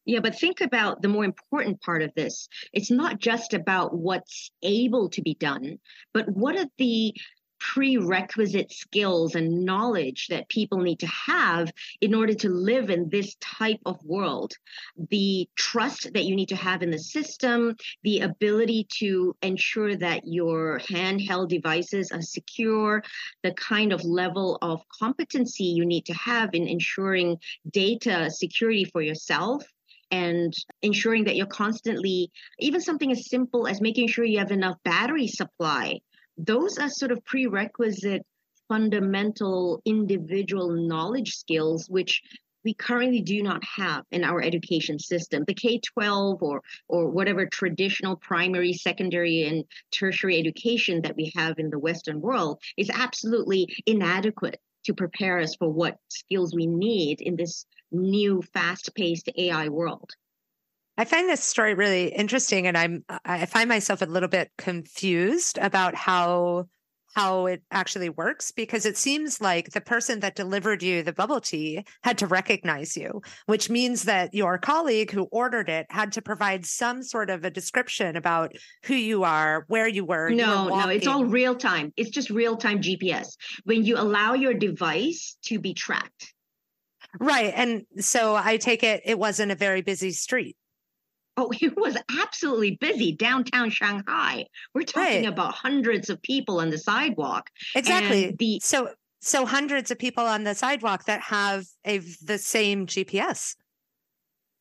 Yeah, 0.05 0.19
but 0.19 0.37
think 0.37 0.61
about 0.61 1.01
the 1.01 1.07
more 1.07 1.23
important 1.23 1.81
part 1.81 2.01
of 2.01 2.11
this. 2.15 2.49
It's 2.73 2.91
not 2.91 3.19
just 3.19 3.53
about 3.53 3.95
what's 3.95 4.51
able 4.63 5.09
to 5.09 5.21
be 5.21 5.35
done, 5.35 5.79
but 6.13 6.27
what 6.27 6.57
are 6.57 6.65
the 6.77 7.13
prerequisite 7.59 8.71
skills 8.71 9.35
and 9.35 9.65
knowledge 9.65 10.27
that 10.27 10.49
people 10.49 10.79
need 10.79 10.99
to 10.99 11.07
have 11.07 11.71
in 12.01 12.13
order 12.15 12.33
to 12.33 12.49
live 12.49 12.89
in 12.89 13.09
this 13.09 13.35
type 13.39 13.79
of 13.85 14.03
world. 14.03 14.53
The 15.09 15.47
trust 15.55 16.13
that 16.13 16.25
you 16.25 16.35
need 16.35 16.49
to 16.49 16.55
have 16.55 16.81
in 16.81 16.91
the 16.91 16.99
system, 16.99 17.75
the 18.03 18.21
ability 18.21 18.87
to 18.99 19.35
ensure 19.41 19.95
that 19.97 20.21
your 20.25 20.79
handheld 20.79 21.49
devices 21.49 22.11
are 22.11 22.21
secure, 22.21 23.03
the 23.43 23.53
kind 23.53 23.93
of 23.93 24.03
level 24.03 24.57
of 24.61 24.81
competency 24.97 25.65
you 25.65 25.85
need 25.85 26.05
to 26.05 26.13
have 26.13 26.49
in 26.53 26.67
ensuring 26.67 27.37
data 27.69 28.29
security 28.31 28.85
for 28.85 29.01
yourself 29.01 29.63
and 30.11 30.53
ensuring 30.81 31.25
that 31.25 31.35
you're 31.35 31.45
constantly, 31.45 32.31
even 32.59 32.81
something 32.81 33.11
as 33.11 33.29
simple 33.29 33.67
as 33.67 33.79
making 33.79 34.07
sure 34.07 34.25
you 34.25 34.39
have 34.39 34.51
enough 34.51 34.77
battery 34.83 35.27
supply 35.27 35.99
those 36.39 36.77
are 36.77 36.89
sort 36.89 37.11
of 37.11 37.23
prerequisite 37.25 38.25
fundamental 38.69 39.81
individual 39.83 40.69
knowledge 40.69 41.35
skills 41.35 41.89
which 41.89 42.21
we 42.63 42.73
currently 42.73 43.21
do 43.21 43.41
not 43.41 43.63
have 43.63 44.03
in 44.11 44.23
our 44.23 44.41
education 44.41 44.99
system. 44.99 45.43
The 45.47 45.53
K-12 45.53 46.41
or 46.41 46.61
or 46.87 47.09
whatever 47.09 47.45
traditional 47.45 48.17
primary, 48.17 48.73
secondary, 48.73 49.43
and 49.43 49.63
tertiary 49.91 50.37
education 50.37 51.01
that 51.03 51.15
we 51.15 51.31
have 51.35 51.57
in 51.57 51.69
the 51.69 51.79
Western 51.79 52.19
world 52.19 52.61
is 52.77 52.89
absolutely 52.89 53.67
inadequate 53.85 54.59
to 54.85 54.93
prepare 54.93 55.39
us 55.39 55.55
for 55.55 55.69
what 55.69 55.97
skills 56.09 56.53
we 56.53 56.67
need 56.67 57.21
in 57.21 57.35
this 57.35 57.65
new 57.91 58.41
fast-paced 58.53 59.29
AI 59.37 59.69
world. 59.69 60.11
I 60.99 61.05
find 61.05 61.29
this 61.29 61.41
story 61.41 61.75
really 61.75 62.07
interesting, 62.07 62.67
and 62.67 62.77
I'm 62.77 63.05
I 63.23 63.45
find 63.45 63.69
myself 63.69 64.01
a 64.01 64.05
little 64.05 64.27
bit 64.27 64.51
confused 64.57 65.57
about 65.57 65.95
how 65.95 66.65
how 67.15 67.45
it 67.45 67.63
actually 67.71 68.09
works 68.09 68.51
because 68.51 68.85
it 68.85 68.97
seems 68.97 69.39
like 69.39 69.69
the 69.69 69.79
person 69.79 70.19
that 70.19 70.35
delivered 70.35 70.83
you 70.83 71.01
the 71.01 71.13
bubble 71.13 71.39
tea 71.39 71.85
had 72.03 72.17
to 72.17 72.27
recognize 72.27 72.97
you, 72.97 73.21
which 73.45 73.69
means 73.69 74.03
that 74.03 74.33
your 74.33 74.57
colleague 74.57 75.11
who 75.11 75.29
ordered 75.31 75.69
it 75.69 75.85
had 75.89 76.11
to 76.11 76.21
provide 76.21 76.65
some 76.65 77.01
sort 77.01 77.29
of 77.29 77.45
a 77.45 77.49
description 77.49 78.17
about 78.17 78.51
who 78.83 78.93
you 78.93 79.23
are, 79.23 79.63
where 79.69 79.87
you 79.87 80.03
were. 80.03 80.29
No, 80.31 80.65
you 80.65 80.73
were 80.73 80.81
no, 80.81 80.89
it's 80.89 81.07
all 81.07 81.23
real 81.23 81.55
time. 81.55 81.93
It's 81.95 82.09
just 82.09 82.29
real 82.29 82.57
time 82.57 82.81
GPS. 82.81 83.37
When 83.63 83.85
you 83.85 83.97
allow 83.97 84.33
your 84.33 84.53
device 84.53 85.37
to 85.43 85.59
be 85.59 85.73
tracked. 85.73 86.33
Right. 87.21 87.53
And 87.55 87.83
so 87.99 88.35
I 88.35 88.57
take 88.57 88.83
it 88.83 89.01
it 89.05 89.17
wasn't 89.17 89.53
a 89.53 89.55
very 89.55 89.81
busy 89.81 90.11
street. 90.11 90.57
Oh, 91.39 91.51
it 91.61 91.75
was 91.77 91.97
absolutely 92.21 92.77
busy 92.81 93.13
downtown 93.13 93.69
Shanghai. 93.69 94.45
We're 94.73 94.83
talking 94.83 95.23
right. 95.23 95.25
about 95.25 95.53
hundreds 95.53 96.09
of 96.09 96.21
people 96.21 96.59
on 96.59 96.69
the 96.69 96.77
sidewalk. 96.77 97.49
Exactly. 97.75 98.35
The 98.37 98.59
so 98.61 98.89
so 99.21 99.45
hundreds 99.45 99.91
of 99.91 99.97
people 99.97 100.25
on 100.25 100.43
the 100.43 100.55
sidewalk 100.55 101.05
that 101.05 101.21
have 101.21 101.65
a 101.85 101.99
the 102.23 102.37
same 102.37 102.85
GPS. 102.85 103.55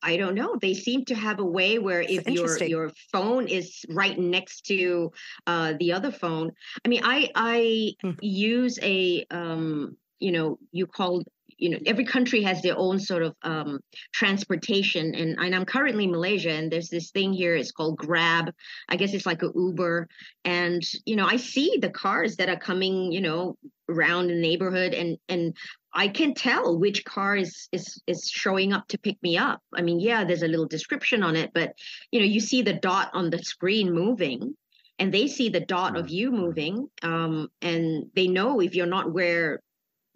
I 0.01 0.15
don't 0.15 0.35
know. 0.35 0.55
They 0.61 0.73
seem 0.73 1.03
to 1.05 1.15
have 1.15 1.39
a 1.39 1.45
way 1.45 1.77
where 1.77 2.01
if 2.01 2.27
your 2.29 2.57
your 2.63 2.91
phone 3.11 3.47
is 3.47 3.83
right 3.89 4.17
next 4.17 4.65
to 4.67 5.11
uh, 5.45 5.73
the 5.77 5.91
other 5.91 6.11
phone. 6.11 6.51
I 6.85 6.87
mean, 6.87 7.01
I 7.03 7.29
I 7.35 7.93
hmm. 8.01 8.11
use 8.21 8.79
a 8.81 9.25
um, 9.29 9.97
you 10.19 10.31
know 10.31 10.57
you 10.71 10.87
called 10.87 11.27
you 11.59 11.69
know 11.69 11.77
every 11.85 12.05
country 12.05 12.41
has 12.41 12.61
their 12.61 12.77
own 12.77 12.99
sort 12.99 13.21
of 13.21 13.35
um, 13.43 13.79
transportation 14.13 15.13
and, 15.13 15.37
and 15.39 15.53
i'm 15.53 15.65
currently 15.65 16.05
in 16.05 16.11
malaysia 16.11 16.49
and 16.49 16.71
there's 16.71 16.89
this 16.89 17.11
thing 17.11 17.33
here 17.33 17.55
it's 17.55 17.71
called 17.71 17.97
grab. 17.97 18.51
I 18.87 18.95
guess 18.95 19.13
it's 19.13 19.25
like 19.25 19.43
a 19.43 19.51
uber. 19.53 20.07
And 20.45 20.81
you 21.05 21.15
know 21.15 21.27
i 21.27 21.35
see 21.35 21.77
the 21.81 21.89
cars 21.89 22.37
that 22.37 22.49
are 22.49 22.57
coming 22.57 23.11
you 23.11 23.21
know 23.21 23.57
around 23.89 24.27
the 24.27 24.35
neighborhood 24.35 24.93
and 24.93 25.17
and 25.27 25.55
i 25.93 26.07
can 26.07 26.33
tell 26.33 26.77
which 26.77 27.03
car 27.05 27.35
is 27.35 27.67
is 27.71 28.01
is 28.07 28.29
showing 28.29 28.71
up 28.73 28.87
to 28.87 28.97
pick 28.97 29.17
me 29.21 29.37
up. 29.37 29.61
I 29.75 29.81
mean 29.81 29.99
yeah 29.99 30.23
there's 30.23 30.43
a 30.43 30.47
little 30.47 30.67
description 30.67 31.23
on 31.23 31.35
it 31.35 31.51
but 31.53 31.73
you 32.11 32.19
know 32.19 32.25
you 32.25 32.39
see 32.39 32.61
the 32.61 32.73
dot 32.73 33.09
on 33.13 33.29
the 33.29 33.39
screen 33.39 33.91
moving 33.91 34.55
and 34.99 35.13
they 35.13 35.27
see 35.27 35.49
the 35.49 35.61
dot 35.61 35.97
of 35.97 36.09
you 36.09 36.31
moving 36.31 36.89
um, 37.03 37.47
and 37.61 38.05
they 38.15 38.27
know 38.27 38.59
if 38.59 38.75
you're 38.75 38.85
not 38.85 39.11
where 39.13 39.61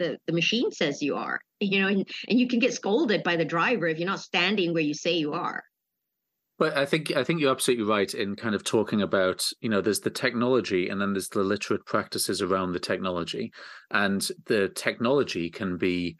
the, 0.04 0.18
the 0.28 0.34
machine 0.34 0.72
says 0.72 1.02
you 1.02 1.16
are 1.16 1.40
you 1.60 1.82
know 1.82 1.88
and, 1.88 2.08
and 2.28 2.40
you 2.40 2.48
can 2.48 2.60
get 2.60 2.74
scolded 2.74 3.24
by 3.24 3.36
the 3.36 3.46
driver 3.46 3.88
if 3.88 3.98
you're 3.98 4.10
not 4.10 4.20
standing 4.20 4.74
where 4.74 4.84
you 4.84 4.94
say 4.94 5.14
you 5.14 5.34
are 5.34 5.64
but 6.60 6.78
I 6.78 6.86
think 6.86 7.12
I 7.16 7.24
think 7.24 7.42
you're 7.42 7.52
absolutely 7.52 7.86
right 7.86 8.14
in 8.14 8.36
kind 8.36 8.54
of 8.54 8.64
talking 8.64 9.02
about 9.02 9.46
you 9.60 9.70
know 9.70 9.82
there's 9.82 10.02
the 10.02 10.10
technology 10.10 10.88
and 10.88 11.02
then 11.02 11.14
there's 11.14 11.30
the 11.30 11.44
literate 11.44 11.86
practices 11.86 12.42
around 12.42 12.72
the 12.72 12.80
technology, 12.80 13.52
and 13.92 14.26
the 14.46 14.70
technology 14.70 15.50
can 15.50 15.78
be 15.78 16.16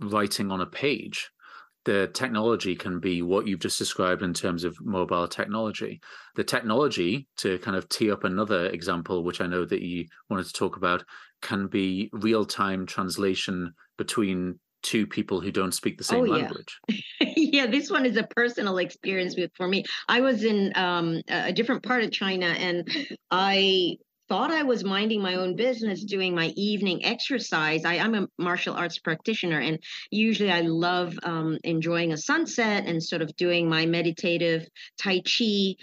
writing 0.00 0.50
on 0.50 0.60
a 0.60 0.66
page. 0.66 1.30
The 1.84 2.10
technology 2.12 2.74
can 2.74 2.98
be 2.98 3.22
what 3.22 3.46
you've 3.46 3.60
just 3.60 3.78
described 3.78 4.22
in 4.22 4.34
terms 4.34 4.64
of 4.64 4.76
mobile 4.80 5.28
technology. 5.28 6.00
The 6.34 6.42
technology, 6.42 7.28
to 7.36 7.58
kind 7.60 7.76
of 7.76 7.88
tee 7.88 8.10
up 8.10 8.24
another 8.24 8.66
example, 8.66 9.22
which 9.22 9.40
I 9.40 9.46
know 9.46 9.64
that 9.66 9.82
you 9.82 10.06
wanted 10.28 10.46
to 10.46 10.52
talk 10.52 10.76
about, 10.76 11.04
can 11.46 11.68
be 11.68 12.10
real 12.12 12.44
time 12.44 12.86
translation 12.86 13.72
between 13.96 14.58
two 14.82 15.06
people 15.06 15.40
who 15.40 15.52
don't 15.52 15.72
speak 15.72 15.96
the 15.96 16.04
same 16.04 16.24
oh, 16.24 16.32
language. 16.32 16.76
Yeah. 16.88 16.96
yeah, 17.36 17.66
this 17.66 17.88
one 17.88 18.04
is 18.04 18.16
a 18.16 18.24
personal 18.24 18.78
experience 18.78 19.36
with 19.36 19.52
for 19.56 19.68
me. 19.68 19.84
I 20.08 20.20
was 20.20 20.42
in 20.42 20.72
um, 20.74 21.22
a 21.28 21.52
different 21.52 21.84
part 21.84 22.02
of 22.02 22.10
China 22.10 22.46
and 22.46 22.88
I 23.30 23.96
thought 24.28 24.50
I 24.50 24.64
was 24.64 24.82
minding 24.82 25.22
my 25.22 25.36
own 25.36 25.54
business 25.54 26.02
doing 26.04 26.34
my 26.34 26.48
evening 26.56 27.04
exercise. 27.04 27.84
I, 27.84 27.94
am 27.94 28.14
a 28.16 28.26
martial 28.38 28.74
arts 28.74 28.98
practitioner, 28.98 29.60
and 29.60 29.78
usually 30.10 30.50
I 30.50 30.62
love 30.62 31.16
um, 31.22 31.58
enjoying 31.62 32.12
a 32.12 32.16
sunset 32.16 32.86
and 32.86 33.00
sort 33.00 33.22
of 33.22 33.34
doing 33.36 33.68
my 33.68 33.86
meditative 33.86 34.66
Tai 34.98 35.20
Chi 35.20 35.76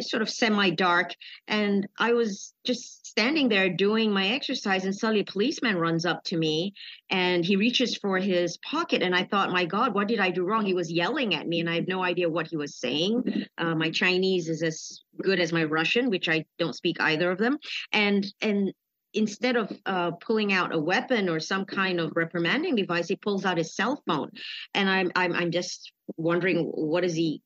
sort 0.00 0.22
of 0.22 0.30
semi 0.30 0.70
dark 0.70 1.14
and 1.48 1.86
i 1.98 2.12
was 2.12 2.54
just 2.64 3.06
standing 3.06 3.48
there 3.48 3.68
doing 3.68 4.12
my 4.12 4.28
exercise 4.28 4.84
and 4.84 4.94
suddenly 4.94 5.20
a 5.20 5.24
policeman 5.24 5.76
runs 5.76 6.06
up 6.06 6.22
to 6.24 6.36
me 6.36 6.72
and 7.10 7.44
he 7.44 7.56
reaches 7.56 7.96
for 7.96 8.18
his 8.18 8.56
pocket 8.58 9.02
and 9.02 9.14
i 9.14 9.24
thought 9.24 9.50
my 9.50 9.64
god 9.64 9.94
what 9.94 10.08
did 10.08 10.20
i 10.20 10.30
do 10.30 10.44
wrong? 10.44 10.64
He 10.64 10.74
was 10.74 10.90
yelling 10.90 11.34
at 11.34 11.46
me 11.46 11.60
and 11.60 11.68
i 11.68 11.76
have 11.76 11.88
no 11.88 12.02
idea 12.02 12.28
what 12.28 12.48
he 12.48 12.56
was 12.56 12.76
saying. 12.76 13.46
Uh, 13.58 13.74
my 13.74 13.90
chinese 13.90 14.48
is 14.48 14.62
as 14.62 15.02
good 15.22 15.40
as 15.40 15.52
my 15.52 15.64
russian 15.64 16.10
which 16.10 16.28
i 16.28 16.44
don't 16.58 16.74
speak 16.74 17.00
either 17.00 17.30
of 17.30 17.38
them. 17.38 17.58
And 17.92 18.26
and 18.40 18.72
instead 19.14 19.56
of 19.56 19.72
uh, 19.86 20.10
pulling 20.12 20.52
out 20.52 20.74
a 20.74 20.78
weapon 20.78 21.28
or 21.28 21.40
some 21.40 21.64
kind 21.64 22.00
of 22.00 22.12
reprimanding 22.16 22.74
device, 22.74 23.08
he 23.08 23.16
pulls 23.16 23.44
out 23.44 23.58
his 23.58 23.74
cell 23.74 24.02
phone, 24.06 24.30
and 24.74 24.90
I'm 24.90 25.12
I'm 25.16 25.32
I'm 25.32 25.50
just 25.50 25.92
wondering 26.16 26.64
what 26.66 27.04
is 27.04 27.14
he 27.14 27.40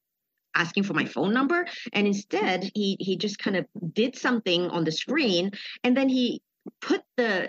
asking 0.54 0.82
for 0.82 0.94
my 0.94 1.04
phone 1.04 1.32
number 1.32 1.66
and 1.92 2.06
instead 2.06 2.70
he 2.74 2.96
he 3.00 3.16
just 3.16 3.38
kind 3.38 3.56
of 3.56 3.66
did 3.92 4.16
something 4.16 4.68
on 4.70 4.84
the 4.84 4.92
screen 4.92 5.50
and 5.84 5.96
then 5.96 6.08
he 6.08 6.42
put 6.80 7.02
the 7.16 7.48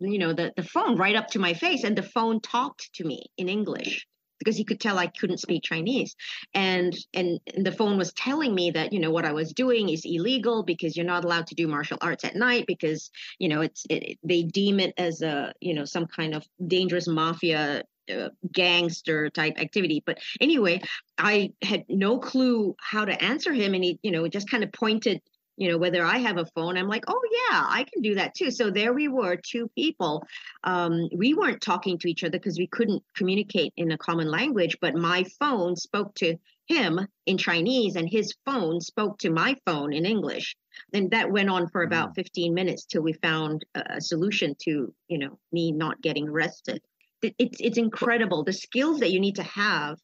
you 0.00 0.18
know 0.18 0.32
the 0.32 0.52
the 0.56 0.62
phone 0.62 0.96
right 0.96 1.16
up 1.16 1.28
to 1.28 1.38
my 1.38 1.54
face 1.54 1.84
and 1.84 1.96
the 1.96 2.02
phone 2.02 2.40
talked 2.40 2.92
to 2.94 3.04
me 3.04 3.26
in 3.36 3.48
english 3.48 4.06
because 4.38 4.56
he 4.56 4.64
could 4.64 4.80
tell 4.80 4.98
I 4.98 5.08
couldn't 5.08 5.38
speak 5.38 5.62
Chinese. 5.64 6.14
And, 6.54 6.96
and 7.14 7.40
and 7.54 7.66
the 7.66 7.72
phone 7.72 7.98
was 7.98 8.12
telling 8.12 8.54
me 8.54 8.70
that 8.70 8.92
you 8.92 9.00
know 9.00 9.10
what 9.10 9.24
I 9.24 9.32
was 9.32 9.52
doing 9.52 9.88
is 9.88 10.02
illegal 10.04 10.62
because 10.62 10.96
you're 10.96 11.06
not 11.06 11.24
allowed 11.24 11.48
to 11.48 11.54
do 11.54 11.66
martial 11.66 11.98
arts 12.00 12.24
at 12.24 12.36
night 12.36 12.64
because 12.66 13.10
you 13.38 13.48
know 13.48 13.62
it's 13.62 13.84
it, 13.90 14.18
they 14.22 14.42
deem 14.42 14.80
it 14.80 14.94
as 14.96 15.22
a 15.22 15.52
you 15.60 15.74
know 15.74 15.84
some 15.84 16.06
kind 16.06 16.34
of 16.34 16.46
dangerous 16.66 17.08
mafia 17.08 17.82
uh, 18.10 18.30
gangster 18.52 19.30
type 19.30 19.54
activity. 19.58 20.02
But 20.04 20.18
anyway, 20.40 20.80
I 21.16 21.52
had 21.62 21.84
no 21.88 22.18
clue 22.18 22.76
how 22.80 23.04
to 23.04 23.22
answer 23.22 23.52
him, 23.52 23.74
and 23.74 23.84
he, 23.84 23.98
you 24.02 24.10
know, 24.10 24.26
just 24.28 24.50
kind 24.50 24.64
of 24.64 24.72
pointed 24.72 25.20
you 25.58 25.68
know 25.68 25.76
whether 25.76 26.04
i 26.04 26.18
have 26.18 26.38
a 26.38 26.46
phone. 26.46 26.78
I'm 26.78 26.88
like 26.88 27.04
oh 27.08 27.20
yeah 27.32 27.64
i 27.68 27.84
can 27.92 28.00
do 28.00 28.14
that 28.14 28.34
too. 28.34 28.50
So 28.50 28.70
there 28.70 28.94
we 28.94 29.08
were 29.08 29.36
two 29.36 29.68
people. 29.74 30.24
Um, 30.64 31.08
we 31.14 31.34
weren't 31.34 31.60
talking 31.60 31.98
to 31.98 32.08
each 32.08 32.24
other 32.24 32.38
because 32.38 32.58
we 32.58 32.68
couldn't 32.68 33.02
communicate 33.14 33.72
in 33.76 33.90
a 33.90 33.98
common 33.98 34.30
language 34.30 34.78
but 34.80 34.94
my 34.94 35.24
phone 35.38 35.76
spoke 35.76 36.14
to 36.14 36.36
him 36.66 37.00
in 37.26 37.38
chinese 37.38 37.96
and 37.96 38.08
his 38.08 38.34
phone 38.44 38.80
spoke 38.80 39.18
to 39.18 39.30
my 39.30 39.56
phone 39.66 39.92
in 39.92 40.06
english. 40.06 40.56
And 40.94 41.10
that 41.10 41.32
went 41.32 41.50
on 41.50 41.68
for 41.68 41.82
about 41.82 42.10
mm. 42.10 42.14
15 42.14 42.54
minutes 42.54 42.84
till 42.84 43.02
we 43.02 43.12
found 43.14 43.64
a 43.74 44.00
solution 44.00 44.54
to 44.62 44.94
you 45.08 45.18
know 45.18 45.38
me 45.50 45.72
not 45.72 46.00
getting 46.00 46.28
arrested 46.28 46.80
it's 47.22 47.60
it's 47.60 47.78
incredible 47.78 48.44
the 48.44 48.52
skills 48.52 49.00
that 49.00 49.10
you 49.10 49.20
need 49.20 49.36
to 49.36 49.42
have 49.42 49.98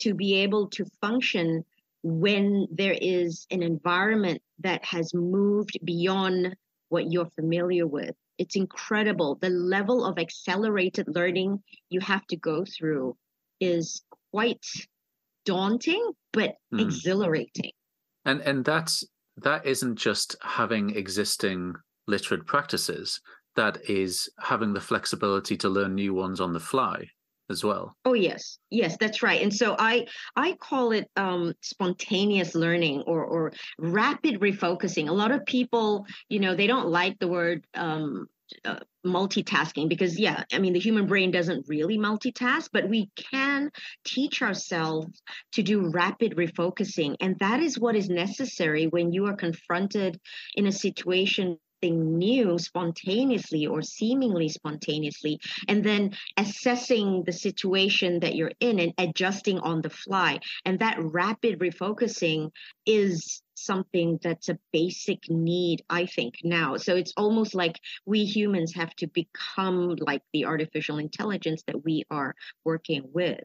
to 0.00 0.14
be 0.14 0.34
able 0.34 0.68
to 0.68 0.84
function 1.00 1.64
when 2.02 2.66
there 2.72 2.96
is 3.00 3.46
an 3.50 3.62
environment 3.62 4.42
that 4.60 4.84
has 4.84 5.14
moved 5.14 5.78
beyond 5.84 6.56
what 6.88 7.10
you're 7.10 7.30
familiar 7.36 7.86
with. 7.86 8.14
It's 8.38 8.56
incredible. 8.56 9.38
The 9.40 9.50
level 9.50 10.04
of 10.04 10.18
accelerated 10.18 11.06
learning 11.08 11.62
you 11.90 12.00
have 12.00 12.26
to 12.26 12.36
go 12.36 12.64
through 12.64 13.16
is 13.60 14.02
quite 14.32 14.64
daunting, 15.44 16.12
but 16.32 16.56
mm. 16.74 16.80
exhilarating. 16.80 17.72
And 18.24 18.40
and 18.40 18.64
that's 18.64 19.04
that 19.36 19.64
isn't 19.64 19.96
just 19.96 20.36
having 20.42 20.90
existing 20.90 21.74
literate 22.06 22.46
practices. 22.46 23.20
That 23.56 23.78
is 23.88 24.30
having 24.38 24.72
the 24.72 24.80
flexibility 24.80 25.56
to 25.58 25.68
learn 25.68 25.94
new 25.94 26.14
ones 26.14 26.40
on 26.40 26.52
the 26.52 26.60
fly 26.60 27.06
as 27.50 27.62
well. 27.62 27.96
Oh 28.04 28.14
yes. 28.14 28.58
Yes 28.70 28.96
that's 28.98 29.22
right. 29.22 29.42
And 29.42 29.54
so 29.54 29.76
i 29.78 30.06
i 30.36 30.54
call 30.54 30.92
it 30.92 31.10
um, 31.16 31.54
spontaneous 31.60 32.54
learning 32.54 33.02
or 33.06 33.24
or 33.24 33.52
rapid 33.78 34.40
refocusing. 34.40 35.08
A 35.08 35.12
lot 35.12 35.32
of 35.32 35.44
people 35.46 36.06
you 36.28 36.40
know 36.40 36.54
they 36.54 36.66
don't 36.66 36.88
like 36.88 37.18
the 37.18 37.28
word 37.28 37.66
um, 37.74 38.26
uh, 38.64 38.80
multitasking 39.06 39.88
because 39.88 40.18
yeah 40.18 40.44
i 40.52 40.58
mean 40.58 40.74
the 40.74 40.78
human 40.78 41.06
brain 41.06 41.30
doesn't 41.30 41.66
really 41.68 41.96
multitask 41.96 42.68
but 42.70 42.86
we 42.86 43.10
can 43.16 43.70
teach 44.04 44.42
ourselves 44.42 45.22
to 45.52 45.62
do 45.62 45.90
rapid 45.90 46.36
refocusing. 46.36 47.16
And 47.20 47.38
that 47.38 47.60
is 47.60 47.78
what 47.78 47.96
is 47.96 48.08
necessary 48.08 48.86
when 48.86 49.12
you 49.12 49.26
are 49.26 49.36
confronted 49.36 50.20
in 50.54 50.66
a 50.66 50.72
situation 50.72 51.58
something 51.82 52.18
new 52.18 52.58
spontaneously 52.58 53.66
or 53.66 53.82
seemingly 53.82 54.48
spontaneously, 54.48 55.40
and 55.68 55.84
then 55.84 56.12
assessing 56.36 57.24
the 57.24 57.32
situation 57.32 58.20
that 58.20 58.34
you're 58.34 58.52
in 58.60 58.78
and 58.78 58.92
adjusting 58.98 59.58
on 59.58 59.82
the 59.82 59.90
fly. 59.90 60.38
And 60.64 60.78
that 60.78 60.96
rapid 60.98 61.58
refocusing 61.58 62.50
is 62.86 63.42
something 63.54 64.18
that's 64.22 64.48
a 64.48 64.58
basic 64.72 65.28
need, 65.28 65.82
I 65.90 66.06
think, 66.06 66.34
now. 66.44 66.76
So 66.76 66.96
it's 66.96 67.12
almost 67.16 67.54
like 67.54 67.78
we 68.06 68.24
humans 68.24 68.74
have 68.74 68.94
to 68.96 69.06
become 69.08 69.96
like 70.00 70.22
the 70.32 70.46
artificial 70.46 70.98
intelligence 70.98 71.62
that 71.66 71.84
we 71.84 72.04
are 72.10 72.34
working 72.64 73.02
with. 73.12 73.44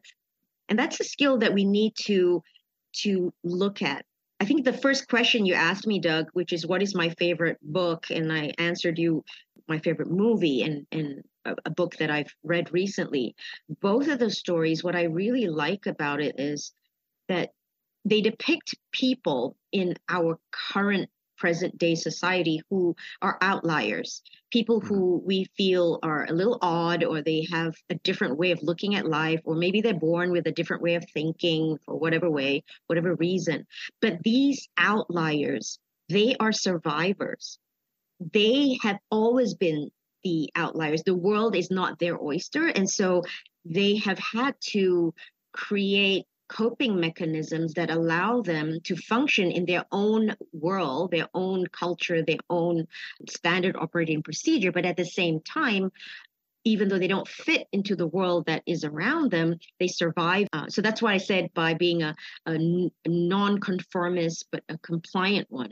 And 0.68 0.78
that's 0.78 1.00
a 1.00 1.04
skill 1.04 1.38
that 1.38 1.54
we 1.54 1.64
need 1.64 1.94
to 2.04 2.42
to 2.90 3.32
look 3.44 3.82
at 3.82 4.04
I 4.40 4.44
think 4.44 4.64
the 4.64 4.72
first 4.72 5.08
question 5.08 5.46
you 5.46 5.54
asked 5.54 5.86
me, 5.86 5.98
Doug, 5.98 6.28
which 6.32 6.52
is 6.52 6.66
what 6.66 6.82
is 6.82 6.94
my 6.94 7.10
favorite 7.10 7.58
book, 7.60 8.06
and 8.10 8.32
I 8.32 8.52
answered 8.58 8.98
you 8.98 9.24
my 9.68 9.78
favorite 9.78 10.10
movie 10.10 10.62
and 10.62 10.86
and 10.92 11.24
a, 11.44 11.56
a 11.66 11.70
book 11.70 11.96
that 11.96 12.10
I've 12.10 12.32
read 12.42 12.72
recently. 12.72 13.34
Both 13.80 14.08
of 14.08 14.18
those 14.18 14.38
stories, 14.38 14.84
what 14.84 14.96
I 14.96 15.04
really 15.04 15.46
like 15.46 15.86
about 15.86 16.20
it 16.20 16.38
is 16.38 16.72
that 17.28 17.50
they 18.04 18.20
depict 18.20 18.74
people 18.92 19.56
in 19.72 19.94
our 20.08 20.38
current 20.52 21.10
present 21.38 21.78
day 21.78 21.94
society 21.94 22.60
who 22.68 22.94
are 23.22 23.38
outliers, 23.40 24.22
people 24.50 24.80
who 24.80 25.18
mm-hmm. 25.18 25.26
we 25.26 25.46
feel 25.56 25.98
are 26.02 26.24
a 26.24 26.32
little 26.32 26.58
odd 26.62 27.04
or 27.04 27.22
they 27.22 27.46
have 27.50 27.74
a 27.90 27.94
different 27.96 28.36
way 28.36 28.50
of 28.50 28.62
looking 28.62 28.94
at 28.94 29.08
life, 29.08 29.40
or 29.44 29.54
maybe 29.54 29.80
they're 29.80 29.94
born 29.94 30.30
with 30.30 30.46
a 30.46 30.52
different 30.52 30.82
way 30.82 30.94
of 30.94 31.04
thinking 31.14 31.78
for 31.84 31.96
whatever 31.98 32.30
way, 32.30 32.62
whatever 32.86 33.14
reason. 33.14 33.66
But 34.00 34.22
these 34.22 34.68
outliers, 34.76 35.78
they 36.08 36.36
are 36.40 36.52
survivors. 36.52 37.58
They 38.32 38.78
have 38.82 38.98
always 39.10 39.54
been 39.54 39.90
the 40.24 40.50
outliers. 40.56 41.02
The 41.04 41.14
world 41.14 41.54
is 41.54 41.70
not 41.70 41.98
their 41.98 42.20
oyster. 42.20 42.66
And 42.66 42.88
so 42.88 43.22
they 43.64 43.96
have 43.96 44.18
had 44.18 44.54
to 44.70 45.14
create 45.52 46.24
coping 46.48 46.98
mechanisms 46.98 47.74
that 47.74 47.90
allow 47.90 48.40
them 48.40 48.80
to 48.84 48.96
function 48.96 49.50
in 49.50 49.66
their 49.66 49.84
own 49.92 50.34
world, 50.52 51.10
their 51.10 51.28
own 51.34 51.66
culture, 51.66 52.22
their 52.22 52.38
own 52.48 52.86
standard 53.28 53.76
operating 53.76 54.22
procedure. 54.22 54.72
But 54.72 54.86
at 54.86 54.96
the 54.96 55.04
same 55.04 55.40
time, 55.40 55.92
even 56.64 56.88
though 56.88 56.98
they 56.98 57.08
don't 57.08 57.28
fit 57.28 57.66
into 57.72 57.96
the 57.96 58.06
world 58.06 58.46
that 58.46 58.62
is 58.66 58.84
around 58.84 59.30
them, 59.30 59.58
they 59.78 59.88
survive. 59.88 60.48
Uh, 60.52 60.68
so 60.68 60.82
that's 60.82 61.00
why 61.00 61.14
I 61.14 61.18
said 61.18 61.52
by 61.54 61.74
being 61.74 62.02
a, 62.02 62.14
a 62.46 62.58
non-conformist 63.06 64.46
but 64.50 64.64
a 64.68 64.78
compliant 64.78 65.46
one. 65.50 65.70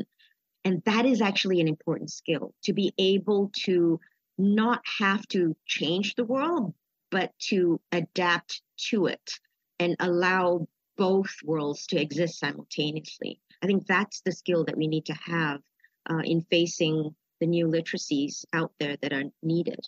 And 0.64 0.82
that 0.84 1.06
is 1.06 1.20
actually 1.20 1.60
an 1.60 1.68
important 1.68 2.10
skill 2.10 2.54
to 2.64 2.72
be 2.72 2.92
able 2.98 3.50
to 3.64 4.00
not 4.38 4.82
have 4.98 5.26
to 5.28 5.56
change 5.66 6.14
the 6.14 6.24
world, 6.24 6.74
but 7.10 7.32
to 7.48 7.80
adapt 7.92 8.62
to 8.90 9.06
it 9.06 9.38
and 9.78 9.96
allow 10.00 10.66
both 10.96 11.34
worlds 11.44 11.86
to 11.88 12.00
exist 12.00 12.38
simultaneously. 12.38 13.40
I 13.62 13.66
think 13.66 13.86
that's 13.86 14.20
the 14.22 14.32
skill 14.32 14.64
that 14.64 14.76
we 14.76 14.86
need 14.86 15.06
to 15.06 15.14
have 15.14 15.60
uh, 16.10 16.22
in 16.24 16.44
facing 16.50 17.14
the 17.40 17.46
new 17.46 17.66
literacies 17.66 18.44
out 18.52 18.72
there 18.80 18.96
that 19.02 19.12
are 19.12 19.24
needed. 19.42 19.80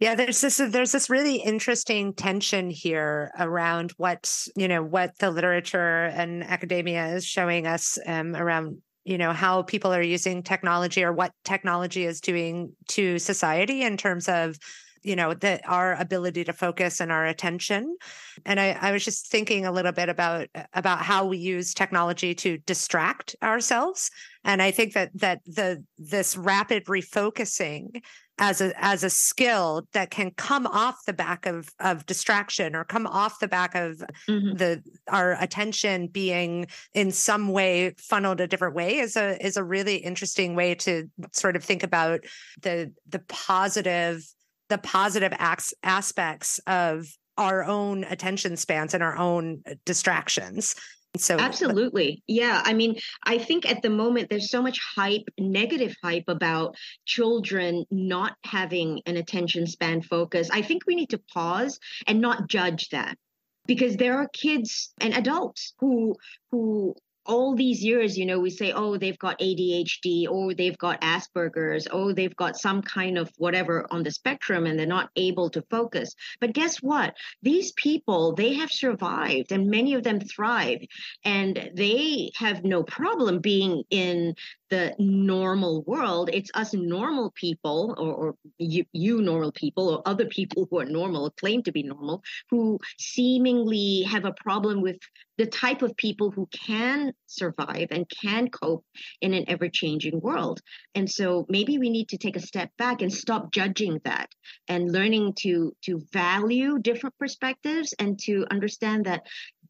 Yeah, 0.00 0.14
there's 0.14 0.40
this 0.40 0.56
there's 0.56 0.92
this 0.92 1.10
really 1.10 1.36
interesting 1.36 2.14
tension 2.14 2.70
here 2.70 3.30
around 3.38 3.92
what 3.98 4.46
you 4.56 4.66
know 4.66 4.82
what 4.82 5.18
the 5.18 5.30
literature 5.30 6.04
and 6.04 6.42
academia 6.42 7.08
is 7.08 7.26
showing 7.26 7.66
us 7.66 7.98
um, 8.06 8.34
around 8.34 8.78
you 9.04 9.18
know 9.18 9.34
how 9.34 9.62
people 9.62 9.92
are 9.92 10.02
using 10.02 10.42
technology 10.42 11.04
or 11.04 11.12
what 11.12 11.32
technology 11.44 12.06
is 12.06 12.22
doing 12.22 12.72
to 12.88 13.18
society 13.18 13.82
in 13.82 13.98
terms 13.98 14.26
of 14.26 14.56
you 15.02 15.16
know 15.16 15.34
that 15.34 15.62
our 15.66 15.94
ability 16.00 16.44
to 16.44 16.52
focus 16.52 17.00
and 17.00 17.10
our 17.10 17.26
attention 17.26 17.96
and 18.44 18.60
I, 18.60 18.76
I 18.80 18.92
was 18.92 19.04
just 19.04 19.28
thinking 19.28 19.66
a 19.66 19.72
little 19.72 19.92
bit 19.92 20.08
about 20.08 20.48
about 20.74 21.00
how 21.00 21.26
we 21.26 21.38
use 21.38 21.74
technology 21.74 22.34
to 22.36 22.58
distract 22.58 23.36
ourselves 23.42 24.10
and 24.44 24.62
i 24.62 24.70
think 24.70 24.94
that 24.94 25.10
that 25.14 25.40
the 25.46 25.84
this 25.98 26.36
rapid 26.36 26.86
refocusing 26.86 28.00
as 28.40 28.62
a 28.62 28.72
as 28.82 29.04
a 29.04 29.10
skill 29.10 29.86
that 29.92 30.10
can 30.10 30.32
come 30.32 30.66
off 30.66 31.04
the 31.06 31.12
back 31.12 31.46
of 31.46 31.68
of 31.78 32.06
distraction 32.06 32.74
or 32.74 32.84
come 32.84 33.06
off 33.06 33.38
the 33.38 33.46
back 33.46 33.74
of 33.74 34.02
mm-hmm. 34.26 34.56
the 34.56 34.82
our 35.08 35.40
attention 35.40 36.08
being 36.08 36.66
in 36.94 37.12
some 37.12 37.50
way 37.50 37.94
funneled 37.98 38.40
a 38.40 38.46
different 38.46 38.74
way 38.74 38.98
is 38.98 39.14
a 39.14 39.36
is 39.44 39.56
a 39.56 39.62
really 39.62 39.96
interesting 39.96 40.56
way 40.56 40.74
to 40.74 41.08
sort 41.32 41.54
of 41.54 41.62
think 41.62 41.82
about 41.82 42.20
the 42.62 42.90
the 43.08 43.20
positive 43.28 44.24
the 44.70 44.78
positive 44.78 45.32
acts, 45.36 45.74
aspects 45.82 46.58
of 46.66 47.06
our 47.36 47.64
own 47.64 48.04
attention 48.04 48.56
spans 48.56 48.94
and 48.94 49.02
our 49.02 49.16
own 49.16 49.62
uh, 49.66 49.74
distractions. 49.84 50.74
So 51.16 51.36
absolutely. 51.38 52.22
Yeah. 52.28 52.62
I 52.64 52.72
mean, 52.72 52.96
I 53.24 53.38
think 53.38 53.68
at 53.68 53.82
the 53.82 53.90
moment 53.90 54.30
there's 54.30 54.50
so 54.50 54.62
much 54.62 54.78
hype, 54.94 55.28
negative 55.38 55.94
hype 56.02 56.24
about 56.28 56.76
children 57.04 57.84
not 57.90 58.36
having 58.44 59.02
an 59.06 59.16
attention 59.16 59.66
span 59.66 60.02
focus. 60.02 60.48
I 60.52 60.62
think 60.62 60.86
we 60.86 60.94
need 60.94 61.10
to 61.10 61.20
pause 61.32 61.80
and 62.06 62.20
not 62.20 62.48
judge 62.48 62.90
that 62.90 63.18
because 63.66 63.96
there 63.96 64.18
are 64.18 64.28
kids 64.28 64.92
and 65.00 65.14
adults 65.14 65.74
who 65.80 66.14
who 66.52 66.94
all 67.26 67.54
these 67.54 67.84
years, 67.84 68.16
you 68.16 68.26
know, 68.26 68.40
we 68.40 68.50
say, 68.50 68.72
oh, 68.72 68.96
they've 68.96 69.18
got 69.18 69.38
ADHD, 69.38 70.24
or 70.26 70.50
oh, 70.50 70.54
they've 70.54 70.78
got 70.78 71.00
Asperger's, 71.00 71.86
oh, 71.90 72.12
they've 72.12 72.34
got 72.36 72.56
some 72.56 72.82
kind 72.82 73.18
of 73.18 73.30
whatever 73.36 73.86
on 73.90 74.02
the 74.02 74.10
spectrum 74.10 74.66
and 74.66 74.78
they're 74.78 74.86
not 74.86 75.10
able 75.16 75.50
to 75.50 75.62
focus. 75.70 76.14
But 76.40 76.54
guess 76.54 76.78
what? 76.78 77.14
These 77.42 77.72
people, 77.72 78.34
they 78.34 78.54
have 78.54 78.70
survived 78.70 79.52
and 79.52 79.70
many 79.70 79.94
of 79.94 80.02
them 80.02 80.20
thrive 80.20 80.80
and 81.24 81.70
they 81.74 82.30
have 82.36 82.64
no 82.64 82.82
problem 82.82 83.40
being 83.40 83.84
in 83.90 84.34
the 84.70 84.94
normal 84.98 85.82
world. 85.82 86.30
It's 86.32 86.50
us 86.54 86.72
normal 86.72 87.32
people, 87.32 87.94
or, 87.98 88.14
or 88.14 88.34
you, 88.58 88.84
you 88.92 89.20
normal 89.20 89.52
people, 89.52 89.88
or 89.88 90.02
other 90.06 90.26
people 90.26 90.68
who 90.70 90.78
are 90.78 90.84
normal, 90.84 91.30
claim 91.30 91.62
to 91.64 91.72
be 91.72 91.82
normal, 91.82 92.22
who 92.50 92.78
seemingly 92.98 94.02
have 94.02 94.24
a 94.24 94.32
problem 94.32 94.80
with 94.80 94.96
the 95.40 95.46
type 95.46 95.80
of 95.80 95.96
people 95.96 96.30
who 96.30 96.46
can 96.52 97.14
survive 97.24 97.88
and 97.92 98.06
can 98.10 98.50
cope 98.50 98.84
in 99.22 99.32
an 99.32 99.46
ever 99.48 99.70
changing 99.70 100.20
world. 100.20 100.60
And 100.94 101.10
so 101.10 101.46
maybe 101.48 101.78
we 101.78 101.88
need 101.88 102.10
to 102.10 102.18
take 102.18 102.36
a 102.36 102.46
step 102.46 102.70
back 102.76 103.00
and 103.00 103.10
stop 103.10 103.50
judging 103.50 104.02
that 104.04 104.28
and 104.68 104.92
learning 104.92 105.32
to 105.38 105.74
to 105.86 106.02
value 106.12 106.78
different 106.78 107.16
perspectives 107.18 107.94
and 107.98 108.18
to 108.26 108.44
understand 108.50 109.06
that 109.06 109.22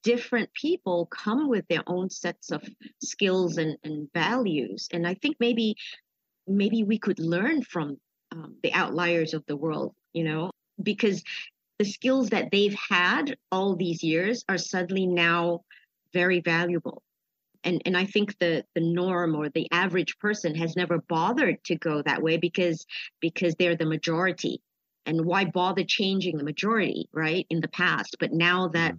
different 0.03 0.53
people 0.55 1.07
come 1.07 1.49
with 1.49 1.65
their 1.69 1.85
own 1.87 2.11
sets 2.11 2.51
of 2.51 2.69
skills 3.01 3.57
and, 3.57 3.77
and 3.85 4.09
values. 4.13 4.89
And 4.93 5.07
I 5.07 5.15
think 5.15 5.37
maybe 5.39 5.77
maybe 6.49 6.83
we 6.83 6.99
could 6.99 7.21
learn 7.21 7.63
from 7.63 7.97
um, 8.33 8.57
the 8.65 8.73
outliers 8.73 9.35
of 9.35 9.47
the 9.47 9.57
world, 9.57 9.95
you 10.13 10.25
know, 10.25 10.51
because 10.83 11.23
the 11.81 11.85
skills 11.87 12.29
that 12.29 12.51
they've 12.53 12.77
had 12.91 13.39
all 13.51 13.75
these 13.75 14.03
years 14.03 14.45
are 14.51 14.59
suddenly 14.59 15.07
now 15.07 15.61
very 16.13 16.41
valuable. 16.41 17.03
And, 17.65 17.81
and 17.87 17.97
I 17.97 18.05
think 18.05 18.39
the, 18.39 18.67
the 18.75 18.83
norm 18.83 19.35
or 19.35 19.49
the 19.49 19.67
average 19.73 20.19
person 20.19 20.55
has 20.57 20.77
never 20.77 20.99
bothered 21.09 21.65
to 21.65 21.77
go 21.77 22.03
that 22.03 22.21
way 22.21 22.37
because 22.37 22.85
because 23.23 23.55
they're 23.55 23.77
the 23.77 23.87
majority. 23.87 24.61
And 25.07 25.25
why 25.25 25.47
bother 25.47 25.83
changing 25.83 26.37
the 26.37 26.45
majority, 26.45 27.09
right, 27.15 27.47
in 27.49 27.63
the 27.63 27.69
past? 27.69 28.17
But 28.21 28.35
now 28.35 28.69
that 28.69 28.93
mm. 28.93 28.99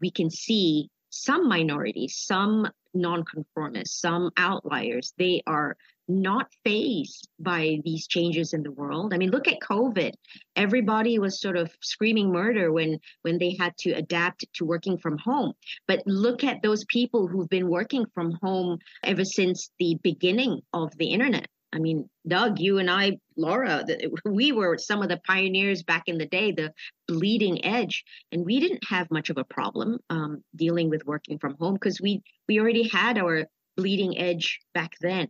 we 0.00 0.10
can 0.10 0.30
see 0.30 0.88
some 1.12 1.46
minorities, 1.46 2.16
some 2.16 2.66
nonconformists, 2.94 4.00
some 4.00 4.30
outliers, 4.36 5.12
they 5.18 5.42
are 5.46 5.76
not 6.08 6.50
fazed 6.64 7.28
by 7.38 7.78
these 7.84 8.06
changes 8.06 8.52
in 8.52 8.62
the 8.62 8.72
world. 8.72 9.14
I 9.14 9.18
mean, 9.18 9.30
look 9.30 9.46
at 9.46 9.60
COVID. 9.60 10.12
Everybody 10.56 11.18
was 11.18 11.40
sort 11.40 11.56
of 11.56 11.70
screaming 11.80 12.32
murder 12.32 12.72
when 12.72 12.98
when 13.22 13.38
they 13.38 13.56
had 13.58 13.76
to 13.78 13.92
adapt 13.92 14.44
to 14.54 14.64
working 14.64 14.98
from 14.98 15.18
home. 15.18 15.52
But 15.86 16.02
look 16.06 16.44
at 16.44 16.62
those 16.62 16.84
people 16.86 17.28
who've 17.28 17.48
been 17.48 17.68
working 17.68 18.06
from 18.14 18.32
home 18.42 18.78
ever 19.04 19.24
since 19.24 19.70
the 19.78 19.98
beginning 20.02 20.62
of 20.72 20.96
the 20.98 21.06
internet. 21.06 21.46
I 21.72 21.78
mean, 21.78 22.08
Doug, 22.26 22.58
you 22.58 22.78
and 22.78 22.90
I, 22.90 23.18
Laura, 23.36 23.84
we 24.24 24.52
were 24.52 24.76
some 24.78 25.02
of 25.02 25.08
the 25.08 25.20
pioneers 25.26 25.82
back 25.82 26.04
in 26.06 26.18
the 26.18 26.26
day, 26.26 26.52
the 26.52 26.72
bleeding 27.08 27.64
edge, 27.64 28.04
and 28.30 28.44
we 28.44 28.60
didn't 28.60 28.84
have 28.88 29.10
much 29.10 29.30
of 29.30 29.38
a 29.38 29.44
problem 29.44 29.98
um, 30.10 30.42
dealing 30.54 30.90
with 30.90 31.06
working 31.06 31.38
from 31.38 31.56
home 31.58 31.74
because 31.74 32.00
we 32.00 32.22
we 32.48 32.60
already 32.60 32.88
had 32.88 33.18
our 33.18 33.46
bleeding 33.76 34.18
edge 34.18 34.60
back 34.74 34.92
then 35.00 35.28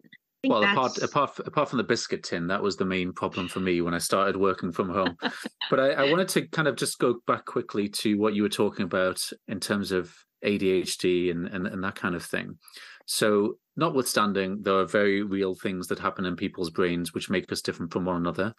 well, 0.48 0.64
apart 0.64 0.98
apart 0.98 1.38
apart 1.46 1.68
from 1.68 1.76
the 1.76 1.85
biscuit 1.85 2.24
tin, 2.24 2.48
that 2.48 2.62
was 2.62 2.76
the 2.76 2.85
main 2.85 3.12
problem 3.12 3.48
for 3.48 3.61
me 3.61 3.81
when 3.81 3.94
I 3.94 3.98
started 3.98 4.37
working 4.37 4.72
from 4.72 4.88
home. 4.88 5.16
but 5.70 5.78
I, 5.78 5.90
I, 5.92 6.11
wanted 6.11 6.28
to 6.31 6.48
kind 6.48 6.66
of 6.66 6.76
just 6.76 6.98
go 6.98 7.20
back 7.26 7.44
quickly 7.44 7.88
to 7.88 8.18
what 8.18 8.35
you 8.35 8.42
were 8.42 8.48
talking 8.48 8.85
about 8.85 9.22
in 9.46 9.61
terms 9.61 9.92
of 9.92 10.12
ADHD 10.44 11.31
and, 11.31 11.46
and, 11.46 11.66
and 11.66 11.85
that 11.85 11.94
kind 11.94 12.16
of 12.16 12.24
thing. 12.24 12.59
So, 13.07 13.59
notwithstanding, 13.76 14.62
there 14.62 14.74
are 14.74 14.85
very 14.85 15.22
real 15.22 15.54
things 15.54 15.88
that 15.88 15.98
happen 15.98 16.24
in 16.24 16.37
people's 16.37 16.70
brains 16.70 17.12
which 17.12 17.30
make 17.30 17.50
us 17.52 17.62
different 17.62 17.92
from 17.92 18.04
one 18.04 18.16
another. 18.16 18.54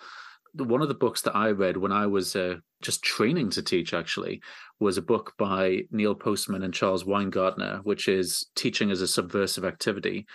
One 0.56 0.82
of 0.82 0.88
the 0.88 0.94
books 0.94 1.22
that 1.22 1.36
I 1.36 1.50
read 1.50 1.78
when 1.78 1.92
I 1.92 2.06
was 2.06 2.36
uh, 2.36 2.58
just 2.82 3.02
training 3.02 3.50
to 3.52 3.64
teach, 3.64 3.94
actually, 3.94 4.42
was 4.80 4.98
a 4.98 5.02
book 5.02 5.34
by 5.38 5.82
Neil 5.90 6.14
Postman 6.14 6.64
and 6.64 6.74
Charles 6.74 7.06
Weingartner, 7.06 7.84
which 7.84 8.08
is 8.08 8.48
Teaching 8.56 8.92
as 8.92 9.02
a 9.02 9.08
Subversive 9.08 9.66
Activity 9.66 10.28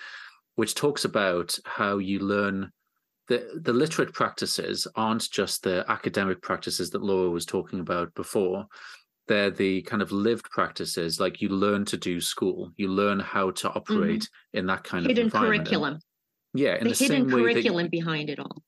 which 0.59 0.75
talks 0.75 1.05
about 1.05 1.57
how 1.65 1.99
you 1.99 2.19
learn 2.19 2.73
the 3.29 3.61
the 3.63 3.73
literate 3.73 4.13
practices 4.13 4.89
aren't 4.97 5.31
just 5.31 5.63
the 5.63 5.85
academic 5.87 6.43
practices 6.43 6.91
that 6.91 7.01
Laura 7.01 7.31
was 7.31 7.47
talking 7.47 7.79
about 7.79 8.13
before. 8.15 8.67
They're 9.29 9.51
the 9.51 9.83
kind 9.83 10.03
of 10.03 10.11
lived 10.11 10.51
practices, 10.51 11.21
like 11.21 11.41
you 11.41 11.51
learn 11.51 11.85
to 11.87 11.97
do 11.97 12.21
school, 12.21 12.73
you 12.77 12.89
learn 12.89 13.21
how 13.21 13.51
to 13.53 13.71
operate 13.71 14.23
mm-hmm. 14.23 14.59
in 14.59 14.67
that 14.67 14.85
kind 14.85 15.07
hidden 15.07 15.27
of 15.27 15.35
environment. 15.35 15.65
curriculum. 15.67 15.99
Yeah, 16.55 16.77
in 16.77 16.85
the, 16.85 16.95
the 16.95 17.05
hidden 17.05 17.29
same 17.29 17.31
curriculum 17.31 17.85
way 17.85 17.89
behind 17.89 18.31
it 18.31 18.39
all. 18.39 18.63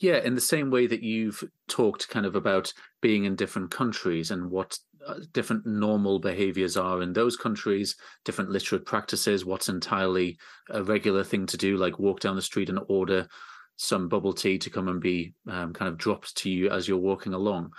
Yeah, 0.00 0.16
in 0.16 0.34
the 0.34 0.40
same 0.40 0.70
way 0.70 0.86
that 0.86 1.02
you've 1.02 1.44
talked 1.68 2.08
kind 2.08 2.24
of 2.26 2.34
about 2.34 2.72
being 3.02 3.24
in 3.24 3.36
different 3.36 3.70
countries 3.70 4.30
and 4.30 4.50
what 4.50 4.78
uh, 5.06 5.14
different 5.32 5.66
normal 5.66 6.18
behaviors 6.18 6.76
are 6.76 7.02
in 7.02 7.12
those 7.12 7.36
countries, 7.36 7.96
different 8.24 8.50
literate 8.50 8.86
practices, 8.86 9.44
what's 9.44 9.68
entirely 9.68 10.38
a 10.70 10.82
regular 10.82 11.22
thing 11.22 11.46
to 11.46 11.56
do, 11.56 11.76
like 11.76 11.98
walk 11.98 12.20
down 12.20 12.36
the 12.36 12.42
street 12.42 12.70
and 12.70 12.80
order 12.88 13.28
some 13.76 14.08
bubble 14.08 14.32
tea 14.32 14.58
to 14.58 14.70
come 14.70 14.88
and 14.88 15.00
be 15.00 15.34
um, 15.48 15.72
kind 15.72 15.88
of 15.88 15.96
dropped 15.96 16.36
to 16.36 16.50
you 16.50 16.70
as 16.70 16.86
you're 16.88 16.98
walking 16.98 17.34
along. 17.34 17.70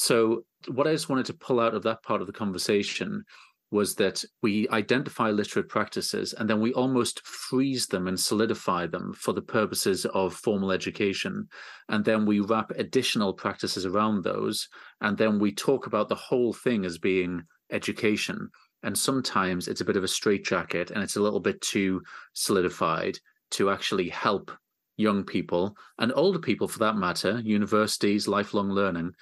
So, 0.00 0.44
what 0.68 0.86
I 0.86 0.92
just 0.92 1.08
wanted 1.08 1.26
to 1.26 1.34
pull 1.34 1.58
out 1.58 1.74
of 1.74 1.82
that 1.82 2.04
part 2.04 2.20
of 2.20 2.28
the 2.28 2.32
conversation 2.32 3.24
was 3.72 3.96
that 3.96 4.24
we 4.42 4.68
identify 4.68 5.32
literate 5.32 5.68
practices 5.68 6.34
and 6.34 6.48
then 6.48 6.60
we 6.60 6.72
almost 6.72 7.26
freeze 7.26 7.88
them 7.88 8.06
and 8.06 8.18
solidify 8.18 8.86
them 8.86 9.12
for 9.12 9.32
the 9.32 9.42
purposes 9.42 10.06
of 10.06 10.34
formal 10.34 10.70
education. 10.70 11.48
And 11.88 12.04
then 12.04 12.26
we 12.26 12.38
wrap 12.38 12.70
additional 12.76 13.32
practices 13.32 13.86
around 13.86 14.22
those. 14.22 14.68
And 15.00 15.18
then 15.18 15.40
we 15.40 15.52
talk 15.52 15.88
about 15.88 16.08
the 16.08 16.14
whole 16.14 16.52
thing 16.52 16.84
as 16.84 16.98
being 16.98 17.42
education. 17.72 18.50
And 18.84 18.96
sometimes 18.96 19.66
it's 19.66 19.80
a 19.80 19.84
bit 19.84 19.96
of 19.96 20.04
a 20.04 20.08
straitjacket 20.08 20.92
and 20.92 21.02
it's 21.02 21.16
a 21.16 21.22
little 21.22 21.40
bit 21.40 21.60
too 21.60 22.02
solidified 22.34 23.18
to 23.50 23.70
actually 23.70 24.10
help 24.10 24.52
young 24.98 25.24
people 25.24 25.74
and 25.98 26.12
older 26.14 26.38
people 26.38 26.68
for 26.68 26.80
that 26.80 26.96
matter, 26.96 27.40
universities, 27.44 28.28
lifelong 28.28 28.68
learning, 28.68 29.12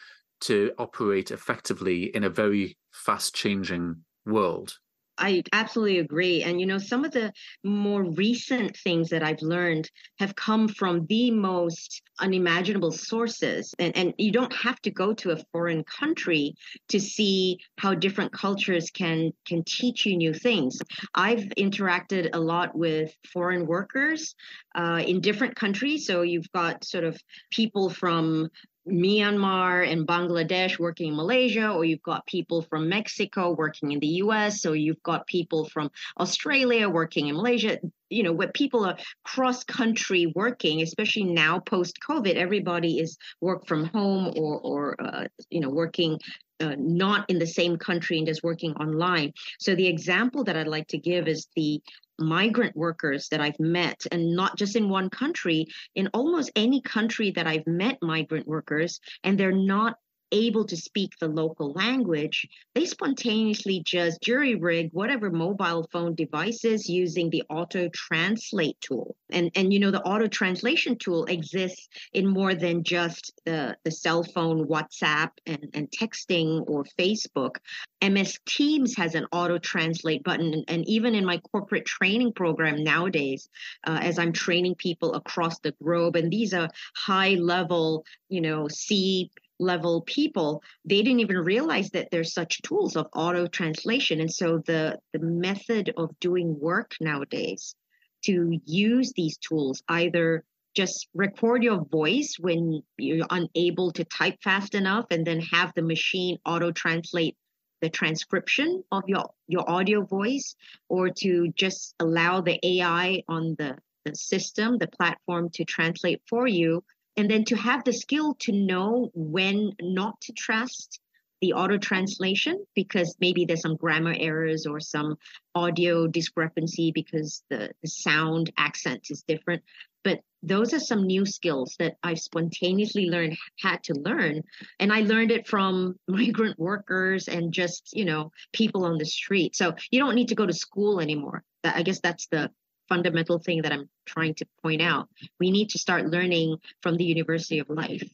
to 0.43 0.73
operate 0.79 1.31
effectively 1.31 2.05
in 2.15 2.25
a 2.25 2.31
very 2.31 2.77
fast 2.93 3.35
changing 3.35 4.05
world. 4.25 4.79
I 5.19 5.43
absolutely 5.53 5.99
agree. 5.99 6.43
And, 6.43 6.61
you 6.61 6.67
know, 6.67 6.79
some 6.79 7.05
of 7.05 7.13
the 7.13 7.33
more 7.65 8.05
recent 8.05 8.77
things 8.77 9.09
that 9.11 9.23
I've 9.23 9.41
learned 9.41 9.91
have 10.19 10.37
come 10.37 10.69
from 10.69 11.07
the 11.07 11.31
most 11.31 12.03
unimaginable 12.19 12.93
sources. 12.93 13.75
And, 13.79 13.97
and 13.97 14.15
you 14.19 14.31
don't 14.31 14.53
have 14.53 14.81
to 14.83 14.91
go 14.91 15.15
to 15.15 15.31
a 15.31 15.43
foreign 15.53 15.85
country 15.85 16.55
to 16.89 17.01
see 17.01 17.59
how 17.79 17.95
different 17.95 18.33
cultures 18.33 18.91
can, 18.91 19.33
can 19.47 19.65
teach 19.65 20.05
you 20.05 20.17
new 20.17 20.35
things. 20.35 20.79
I've 21.15 21.45
interacted 21.57 22.31
a 22.35 22.41
lot 22.41 22.77
with 22.77 23.15
foreign 23.33 23.67
workers 23.67 24.35
uh, 24.75 25.03
in 25.07 25.21
different 25.21 25.57
countries. 25.57 26.07
So 26.07 26.23
you've 26.23 26.53
got 26.53 26.85
sort 26.85 27.05
of 27.05 27.19
people 27.51 27.89
from 27.89 28.51
Myanmar 28.89 29.91
and 29.91 30.07
Bangladesh 30.07 30.79
working 30.79 31.09
in 31.09 31.17
Malaysia, 31.17 31.71
or 31.71 31.85
you've 31.85 32.03
got 32.03 32.27
people 32.27 32.63
from 32.63 32.89
Mexico 32.89 33.53
working 33.53 33.93
in 33.93 34.01
the 34.01 34.23
US, 34.25 34.65
or 34.65 34.77
you've 34.77 35.03
got 35.03 35.27
people 35.27 35.65
from 35.67 35.91
Australia 36.19 36.89
working 36.89 37.29
in 37.29 37.37
Malaysia. 37.37 37.79
You 38.09 38.23
know, 38.23 38.33
where 38.33 38.53
people 38.53 38.85
are 38.85 38.97
cross 39.25 39.65
country 39.65 40.33
working, 40.35 40.83
especially 40.83 41.25
now 41.25 41.59
post 41.59 41.99
COVID, 42.09 42.35
everybody 42.35 42.99
is 42.99 43.19
work 43.41 43.67
from 43.67 43.87
home 43.87 44.33
or, 44.37 44.61
or 44.61 44.97
uh, 45.01 45.25
you 45.51 45.61
know, 45.61 45.71
working 45.71 46.19
uh, 46.61 46.75
not 46.79 47.29
in 47.29 47.39
the 47.39 47.47
same 47.47 47.77
country 47.77 48.19
and 48.19 48.27
just 48.27 48.43
working 48.43 48.73
online. 48.75 49.33
So 49.59 49.75
the 49.75 49.87
example 49.87 50.45
that 50.45 50.57
I'd 50.57 50.69
like 50.69 50.89
to 50.89 50.99
give 50.99 51.29
is 51.29 51.49
the 51.55 51.83
migrant 52.19 52.75
workers 52.75 53.29
that 53.29 53.41
I've 53.41 53.61
met, 53.61 54.07
and 54.11 54.35
not 54.35 54.57
just 54.57 54.77
in 54.77 54.89
one 54.89 55.11
country, 55.11 55.67
in 55.95 56.09
almost 56.15 56.51
any 56.57 56.81
country 56.81 57.31
that 57.33 57.47
I've 57.47 57.67
met 57.67 57.99
migrant 58.01 58.47
workers, 58.47 59.01
and 59.23 59.39
they're 59.39 59.53
not 59.53 59.97
able 60.33 60.65
to 60.67 60.77
speak 60.77 61.13
the 61.19 61.29
local 61.29 61.73
language, 61.73 62.49
they 62.75 62.87
spontaneously 62.87 63.83
just 63.85 64.21
jury 64.21 64.55
rig 64.55 64.91
whatever 64.93 65.31
mobile 65.31 65.89
phone 65.93 66.15
devices 66.15 66.89
using 66.89 67.31
the 67.31 67.43
auto 67.49 67.89
translate 67.91 68.81
tool. 68.81 69.17
And 69.31 69.51
and 69.55 69.73
you 69.73 69.81
know 69.81 69.91
the 69.91 70.03
auto 70.03 70.27
translation 70.27 70.97
tool 70.99 71.25
exists 71.27 71.89
in 72.13 72.27
more 72.27 72.55
than 72.55 72.83
just 72.83 73.33
the, 73.45 73.77
the 73.85 73.91
cell 73.91 74.23
phone, 74.23 74.67
WhatsApp 74.67 75.31
and, 75.47 75.69
and 75.75 75.91
texting 75.91 76.65
or 76.69 76.85
Facebook. 76.99 77.57
MS 78.03 78.39
Teams 78.47 78.97
has 78.97 79.15
an 79.15 79.27
auto 79.33 79.59
translate 79.59 80.23
button. 80.23 80.65
And, 80.69 80.87
even 80.87 81.17
in 81.17 81.25
my 81.25 81.39
corporate 81.39 81.85
training 81.85 82.33
program 82.33 82.85
nowadays, 82.85 83.49
uh, 83.85 83.99
as 84.01 84.21
I'm 84.21 84.33
training 84.33 84.77
people 84.77 85.15
across 85.15 85.59
the 85.59 85.73
globe, 85.83 86.15
and 86.15 86.31
these 86.31 86.55
are 86.55 86.71
high 86.95 87.35
level, 87.35 88.05
you 88.29 88.41
know, 88.41 88.69
C 88.69 89.31
level 89.59 90.03
people 90.03 90.63
they 90.85 91.03
didn't 91.03 91.21
even 91.21 91.39
realize 91.39 91.91
that 91.91 92.09
there's 92.11 92.35
such 92.35 92.61
tools 92.63 92.97
of 92.97 93.07
auto 93.15 93.47
translation 93.47 94.21
and 94.21 94.33
so 94.33 94.59
the 94.67 94.99
the 95.13 95.19
method 95.19 95.93
of 95.97 96.11
doing 96.21 96.59
work 96.61 96.95
nowadays 97.01 97.75
to 98.23 98.59
use 98.65 99.13
these 99.17 99.37
tools 99.39 99.83
either 99.89 100.45
just 100.75 101.09
record 101.15 101.63
your 101.63 101.83
voice 101.87 102.37
when 102.39 102.83
you're 102.99 103.27
unable 103.31 103.91
to 103.93 104.05
type 104.05 104.37
fast 104.43 104.75
enough 104.75 105.07
and 105.11 105.27
then 105.27 105.41
have 105.41 105.73
the 105.75 105.83
machine 105.83 106.37
auto 106.45 106.71
translate 106.71 107.35
the 107.81 107.89
transcription 107.89 108.83
of 108.93 109.03
your 109.07 109.31
your 109.49 109.69
audio 109.71 110.03
voice 110.03 110.55
or 110.89 111.09
to 111.09 111.49
just 111.57 111.95
allow 112.01 112.41
the 112.41 112.59
ai 112.63 113.23
on 113.29 113.55
the 113.59 113.77
the 114.05 114.15
system 114.15 114.77
the 114.79 114.87
platform 114.87 115.49
to 115.51 115.65
translate 115.65 116.21
for 116.29 116.47
you 116.47 116.83
and 117.17 117.31
then 117.31 117.45
to 117.45 117.57
have 117.57 117.85
the 117.85 117.93
skill 117.93 118.35
to 118.41 118.53
know 118.53 119.11
when 119.15 119.73
not 119.81 120.21
to 120.23 120.33
trust 120.33 121.01
the 121.41 121.53
auto 121.53 121.77
translation 121.77 122.65
because 122.75 123.17
maybe 123.21 123.45
there's 123.45 123.61
some 123.61 123.77
grammar 123.77 124.15
errors 124.19 124.67
or 124.67 124.81
some 124.81 125.17
audio 125.55 126.07
discrepancy 126.07 126.93
because 126.93 127.43
the, 127.51 127.71
the 127.83 127.89
sound 127.89 128.51
accent 128.57 129.07
is 129.11 129.23
different. 129.23 129.63
But 130.03 130.21
those 130.43 130.73
are 130.73 130.81
some 130.81 131.07
new 131.07 131.27
skills 131.27 131.75
that 131.79 131.97
i've 132.03 132.21
spontaneously 132.21 133.07
learned, 133.07 133.37
had 133.61 133.83
to 133.85 133.95
learn. 133.95 134.43
And 134.79 134.93
I 134.93 135.01
learned 135.01 135.31
it 135.31 135.47
from 135.47 135.99
migrant 136.09 136.59
workers 136.59 137.29
and 137.29 137.53
just, 137.53 137.91
you 137.93 138.05
know, 138.05 138.33
people 138.53 138.85
on 138.85 138.99
the 138.99 139.07
street. 139.07 139.57
So 139.57 139.75
you 139.91 140.01
don't 140.01 140.15
need 140.15 140.29
to 140.29 140.35
go 140.35 140.47
to 140.47 140.53
school 140.53 141.01
anymore. 141.01 141.43
I 141.65 141.83
guess 141.83 142.01
that's 142.01 142.29
the 142.29 142.51
fundamental 142.89 143.39
thing 143.39 143.63
that 143.63 143.73
I'm 143.73 143.89
trying 144.07 144.35
to 144.35 144.47
point 144.63 144.83
out. 144.83 145.09
We 145.41 145.51
need 145.51 145.71
to 145.71 145.79
start 145.79 146.07
learning 146.07 146.59
from 146.83 146.97
the 146.97 147.05
University 147.05 147.59
of 147.59 147.69
Life. 147.69 148.09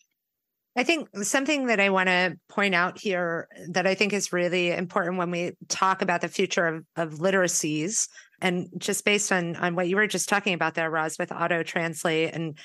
I 0.75 0.85
think 0.85 1.09
something 1.23 1.67
that 1.67 1.81
I 1.81 1.91
want 1.91 2.09
to 2.09 2.39
point 2.49 2.75
out 2.75 2.99
here 2.99 3.49
that 3.69 3.87
I 3.87 3.95
think 3.95 4.15
is 4.15 4.33
really 4.33 4.71
important 4.71 5.19
when 5.19 5.31
we 5.31 5.53
talk 5.69 6.01
about 6.01 6.23
the 6.23 6.29
future 6.29 6.67
of, 6.67 6.85
of 6.97 7.19
literacies, 7.19 8.09
and 8.41 8.69
just 8.79 9.05
based 9.05 9.31
on 9.31 9.57
on 9.57 9.75
what 9.75 9.89
you 9.89 9.97
were 9.97 10.07
just 10.07 10.31
talking 10.31 10.55
about 10.55 10.75
there, 10.75 10.91
Roz, 10.91 11.19
with 11.19 11.31
auto 11.31 11.63
translate, 11.63 12.35
and 12.35 12.59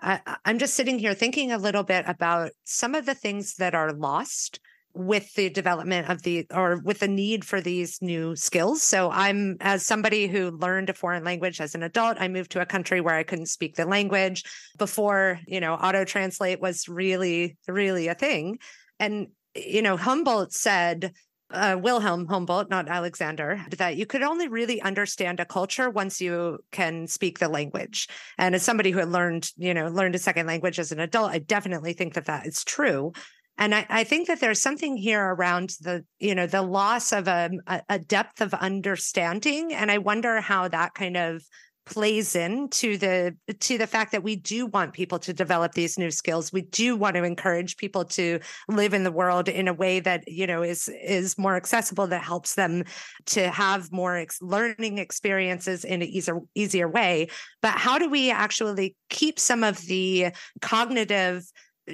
I, 0.00 0.20
I'm 0.44 0.58
just 0.58 0.74
sitting 0.74 0.98
here 0.98 1.14
thinking 1.14 1.52
a 1.52 1.58
little 1.58 1.84
bit 1.84 2.04
about 2.08 2.50
some 2.64 2.96
of 2.96 3.06
the 3.06 3.14
things 3.14 3.54
that 3.56 3.74
are 3.74 3.92
lost 3.92 4.58
with 4.94 5.32
the 5.34 5.48
development 5.48 6.08
of 6.08 6.22
the 6.22 6.46
or 6.52 6.80
with 6.84 7.00
the 7.00 7.08
need 7.08 7.44
for 7.44 7.60
these 7.60 8.00
new 8.02 8.36
skills. 8.36 8.82
So 8.82 9.10
I'm 9.10 9.56
as 9.60 9.86
somebody 9.86 10.26
who 10.26 10.50
learned 10.50 10.90
a 10.90 10.94
foreign 10.94 11.24
language 11.24 11.60
as 11.60 11.74
an 11.74 11.82
adult, 11.82 12.18
I 12.20 12.28
moved 12.28 12.50
to 12.52 12.60
a 12.60 12.66
country 12.66 13.00
where 13.00 13.14
I 13.14 13.22
couldn't 13.22 13.46
speak 13.46 13.76
the 13.76 13.86
language 13.86 14.44
before, 14.78 15.40
you 15.46 15.60
know, 15.60 15.74
auto 15.74 16.04
translate 16.04 16.60
was 16.60 16.88
really 16.88 17.56
really 17.66 18.08
a 18.08 18.14
thing. 18.14 18.58
And 18.98 19.28
you 19.54 19.82
know, 19.82 19.96
Humboldt 19.96 20.52
said 20.52 21.12
uh, 21.52 21.76
Wilhelm 21.80 22.26
Humboldt, 22.26 22.70
not 22.70 22.88
Alexander, 22.88 23.64
that 23.76 23.96
you 23.96 24.06
could 24.06 24.22
only 24.22 24.48
really 24.48 24.80
understand 24.80 25.40
a 25.40 25.44
culture 25.44 25.90
once 25.90 26.20
you 26.20 26.58
can 26.70 27.06
speak 27.06 27.38
the 27.38 27.48
language. 27.48 28.08
And 28.38 28.54
as 28.54 28.62
somebody 28.62 28.90
who 28.90 28.98
had 28.98 29.10
learned, 29.10 29.50
you 29.56 29.74
know, 29.74 29.88
learned 29.88 30.14
a 30.14 30.18
second 30.18 30.46
language 30.46 30.78
as 30.78 30.92
an 30.92 31.00
adult, 31.00 31.30
I 31.30 31.38
definitely 31.38 31.92
think 31.92 32.14
that 32.14 32.26
that 32.26 32.46
is 32.46 32.64
true. 32.64 33.12
And 33.58 33.74
I, 33.74 33.86
I, 33.88 34.04
think 34.04 34.28
that 34.28 34.40
there's 34.40 34.60
something 34.60 34.96
here 34.96 35.22
around 35.22 35.76
the, 35.80 36.04
you 36.18 36.34
know, 36.34 36.46
the 36.46 36.62
loss 36.62 37.12
of 37.12 37.28
um, 37.28 37.60
a, 37.66 37.82
a 37.88 37.98
depth 37.98 38.40
of 38.40 38.54
understanding. 38.54 39.72
And 39.74 39.90
I 39.90 39.98
wonder 39.98 40.40
how 40.40 40.68
that 40.68 40.94
kind 40.94 41.16
of 41.16 41.42
plays 41.84 42.36
into 42.36 42.96
the 42.96 43.36
to 43.58 43.76
the 43.76 43.88
fact 43.88 44.12
that 44.12 44.22
we 44.22 44.36
do 44.36 44.66
want 44.66 44.92
people 44.92 45.18
to 45.18 45.32
develop 45.32 45.72
these 45.72 45.98
new 45.98 46.12
skills 46.12 46.52
we 46.52 46.62
do 46.62 46.94
want 46.94 47.16
to 47.16 47.24
encourage 47.24 47.76
people 47.76 48.04
to 48.04 48.38
live 48.68 48.94
in 48.94 49.02
the 49.02 49.10
world 49.10 49.48
in 49.48 49.66
a 49.66 49.72
way 49.72 49.98
that 49.98 50.22
you 50.28 50.46
know 50.46 50.62
is 50.62 50.88
is 51.02 51.36
more 51.36 51.56
accessible 51.56 52.06
that 52.06 52.22
helps 52.22 52.54
them 52.54 52.84
to 53.26 53.50
have 53.50 53.90
more 53.90 54.16
ex- 54.16 54.40
learning 54.40 54.98
experiences 54.98 55.84
in 55.84 56.02
an 56.02 56.08
easier 56.08 56.38
easier 56.54 56.88
way 56.88 57.26
but 57.62 57.72
how 57.72 57.98
do 57.98 58.08
we 58.08 58.30
actually 58.30 58.94
keep 59.10 59.40
some 59.40 59.64
of 59.64 59.76
the 59.86 60.28
cognitive 60.60 61.42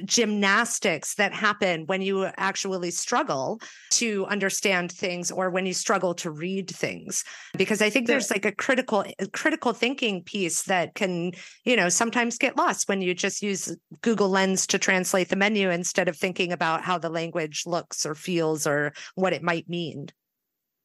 gymnastics 0.05 1.15
that 1.15 1.33
happen 1.33 1.85
when 1.87 2.03
you 2.03 2.27
actually 2.37 2.91
struggle 2.91 3.61
to 3.91 4.27
understand 4.27 4.93
things 4.93 5.31
or 5.31 5.49
when 5.49 5.65
you 5.65 5.73
struggle 5.73 6.15
to 6.15 6.31
read 6.31 6.69
things 6.69 7.25
because 7.57 7.81
i 7.81 7.89
think 7.89 8.07
there's 8.07 8.31
like 8.31 8.45
a 8.45 8.53
critical 8.53 9.05
critical 9.33 9.73
thinking 9.73 10.23
piece 10.23 10.65
that 10.65 10.95
can 10.95 11.33
you 11.65 11.75
know 11.75 11.89
sometimes 11.89 12.37
get 12.37 12.57
lost 12.57 12.89
when 12.89 13.01
you 13.01 13.15
just 13.15 13.43
use 13.43 13.75
google 14.03 14.29
lens 14.29 14.67
to 14.67 14.79
translate 14.79 15.31
the 15.31 15.37
menu 15.37 15.71
instead 15.71 16.07
of 16.07 16.17
thinking 16.17 16.53
about 16.53 16.83
how 16.83 16.99
the 16.99 17.09
language 17.09 17.63
looks 17.65 18.05
or 18.05 18.15
feels 18.15 18.67
or 18.67 18.93
what 19.15 19.33
it 19.33 19.43
might 19.43 19.69
mean 19.69 20.09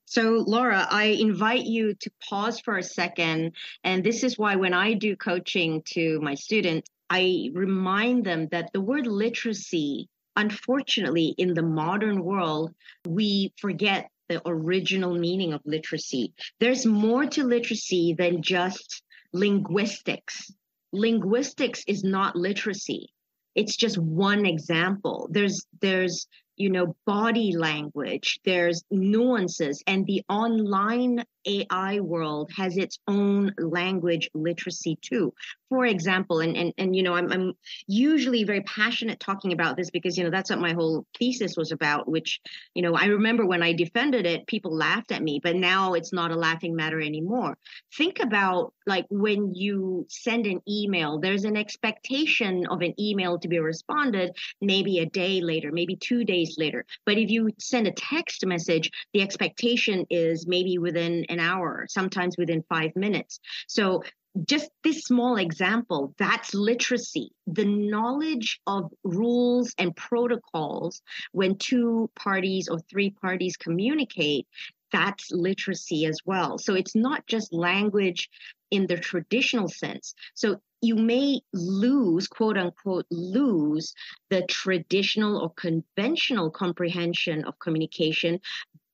so, 0.05 0.43
Laura, 0.45 0.85
I 0.91 1.05
invite 1.05 1.63
you 1.63 1.95
to 1.95 2.11
pause 2.29 2.59
for 2.59 2.77
a 2.77 2.83
second. 2.83 3.53
And 3.83 4.03
this 4.03 4.23
is 4.23 4.37
why 4.37 4.55
when 4.55 4.71
I 4.71 4.93
do 4.93 5.15
coaching 5.15 5.81
to 5.93 6.19
my 6.21 6.35
students, 6.35 6.87
I 7.09 7.51
remind 7.53 8.25
them 8.25 8.47
that 8.51 8.71
the 8.73 8.81
word 8.81 9.07
literacy, 9.07 10.09
unfortunately, 10.35 11.35
in 11.37 11.53
the 11.53 11.61
modern 11.61 12.23
world, 12.23 12.73
we 13.07 13.53
forget 13.57 14.09
the 14.29 14.41
original 14.45 15.13
meaning 15.13 15.53
of 15.53 15.61
literacy. 15.65 16.33
There's 16.59 16.85
more 16.85 17.25
to 17.25 17.43
literacy 17.43 18.15
than 18.17 18.41
just 18.41 19.03
linguistics. 19.33 20.51
Linguistics 20.91 21.83
is 21.87 22.03
not 22.03 22.35
literacy. 22.35 23.09
It's 23.55 23.75
just 23.75 23.97
one 23.97 24.45
example. 24.45 25.27
There's 25.31 25.65
there's 25.81 26.27
you 26.55 26.69
know 26.69 26.95
body 27.05 27.55
language 27.55 28.39
there's 28.45 28.83
nuances 28.91 29.83
and 29.87 30.05
the 30.05 30.23
online 30.29 31.23
ai 31.45 31.99
world 31.99 32.49
has 32.55 32.77
its 32.77 32.99
own 33.07 33.53
language 33.57 34.29
literacy 34.33 34.97
too. 35.01 35.33
For 35.69 35.85
example 35.85 36.39
and 36.39 36.55
and, 36.55 36.73
and 36.77 36.95
you 36.95 37.03
know 37.03 37.15
I'm, 37.15 37.31
I'm 37.31 37.53
usually 37.87 38.43
very 38.43 38.61
passionate 38.61 39.19
talking 39.19 39.53
about 39.53 39.75
this 39.75 39.89
because 39.89 40.17
you 40.17 40.23
know 40.23 40.29
that's 40.29 40.49
what 40.49 40.59
my 40.59 40.73
whole 40.73 41.05
thesis 41.17 41.57
was 41.57 41.71
about 41.71 42.07
which 42.07 42.39
you 42.73 42.81
know 42.81 42.95
i 42.95 43.05
remember 43.05 43.45
when 43.45 43.63
i 43.63 43.73
defended 43.73 44.25
it 44.25 44.47
people 44.47 44.75
laughed 44.75 45.11
at 45.11 45.23
me 45.23 45.39
but 45.41 45.55
now 45.55 45.93
it's 45.93 46.13
not 46.13 46.31
a 46.31 46.35
laughing 46.35 46.75
matter 46.75 47.01
anymore. 47.01 47.57
Think 47.97 48.19
about 48.19 48.73
like 48.85 49.05
when 49.09 49.53
you 49.55 50.05
send 50.09 50.45
an 50.45 50.61
email 50.67 51.19
there's 51.19 51.45
an 51.45 51.57
expectation 51.57 52.65
of 52.69 52.81
an 52.81 52.93
email 52.99 53.39
to 53.39 53.47
be 53.47 53.59
responded 53.59 54.31
maybe 54.61 54.99
a 54.99 55.05
day 55.05 55.41
later 55.41 55.71
maybe 55.71 55.95
two 55.95 56.23
days 56.23 56.42
later. 56.57 56.85
But 57.05 57.17
if 57.17 57.29
you 57.29 57.49
send 57.59 57.87
a 57.87 57.91
text 57.91 58.45
message 58.45 58.89
the 59.13 59.21
expectation 59.21 60.05
is 60.09 60.47
maybe 60.47 60.77
within 60.77 61.25
an 61.29 61.39
hour 61.39 61.85
sometimes 61.89 62.37
within 62.37 62.63
five 62.69 62.95
minutes. 62.95 63.39
So 63.67 64.03
just 64.45 64.69
this 64.83 65.03
small 65.03 65.37
example 65.37 66.13
that's 66.17 66.53
literacy. 66.53 67.31
The 67.45 67.65
knowledge 67.65 68.59
of 68.65 68.91
rules 69.03 69.73
and 69.77 69.95
protocols 69.95 71.01
when 71.31 71.57
two 71.57 72.09
parties 72.15 72.67
or 72.67 72.79
three 72.79 73.11
parties 73.11 73.57
communicate 73.57 74.47
that's 74.91 75.31
literacy 75.31 76.05
as 76.05 76.19
well. 76.23 76.59
So 76.59 76.75
it's 76.75 76.95
not 76.95 77.25
just 77.25 77.51
language 77.51 78.29
in 78.69 78.87
the 78.87 78.97
traditional 78.97 79.67
sense. 79.67 80.13
So 80.35 80.61
you 80.83 80.95
may 80.95 81.39
lose 81.53 82.27
quote 82.27 82.57
unquote 82.57 83.05
lose 83.09 83.93
the 84.29 84.45
traditional 84.47 85.37
or 85.41 85.49
conventional 85.51 86.51
comprehension 86.51 87.45
of 87.45 87.57
communication. 87.57 88.39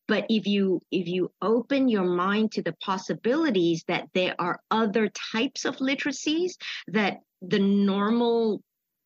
But 0.08 0.26
if 0.30 0.46
you 0.48 0.82
if 0.92 1.08
you 1.08 1.32
open 1.42 1.90
your 1.90 2.06
mind 2.06 2.52
to 2.54 2.62
the 2.62 2.74
possibilities 2.74 3.84
that 3.88 4.08
there 4.14 4.36
are 4.40 4.60
other 4.70 5.10
types 5.10 5.66
of 5.66 5.78
literacies 5.78 6.54
that 6.88 7.22
the 7.42 7.60
normal 7.60 8.62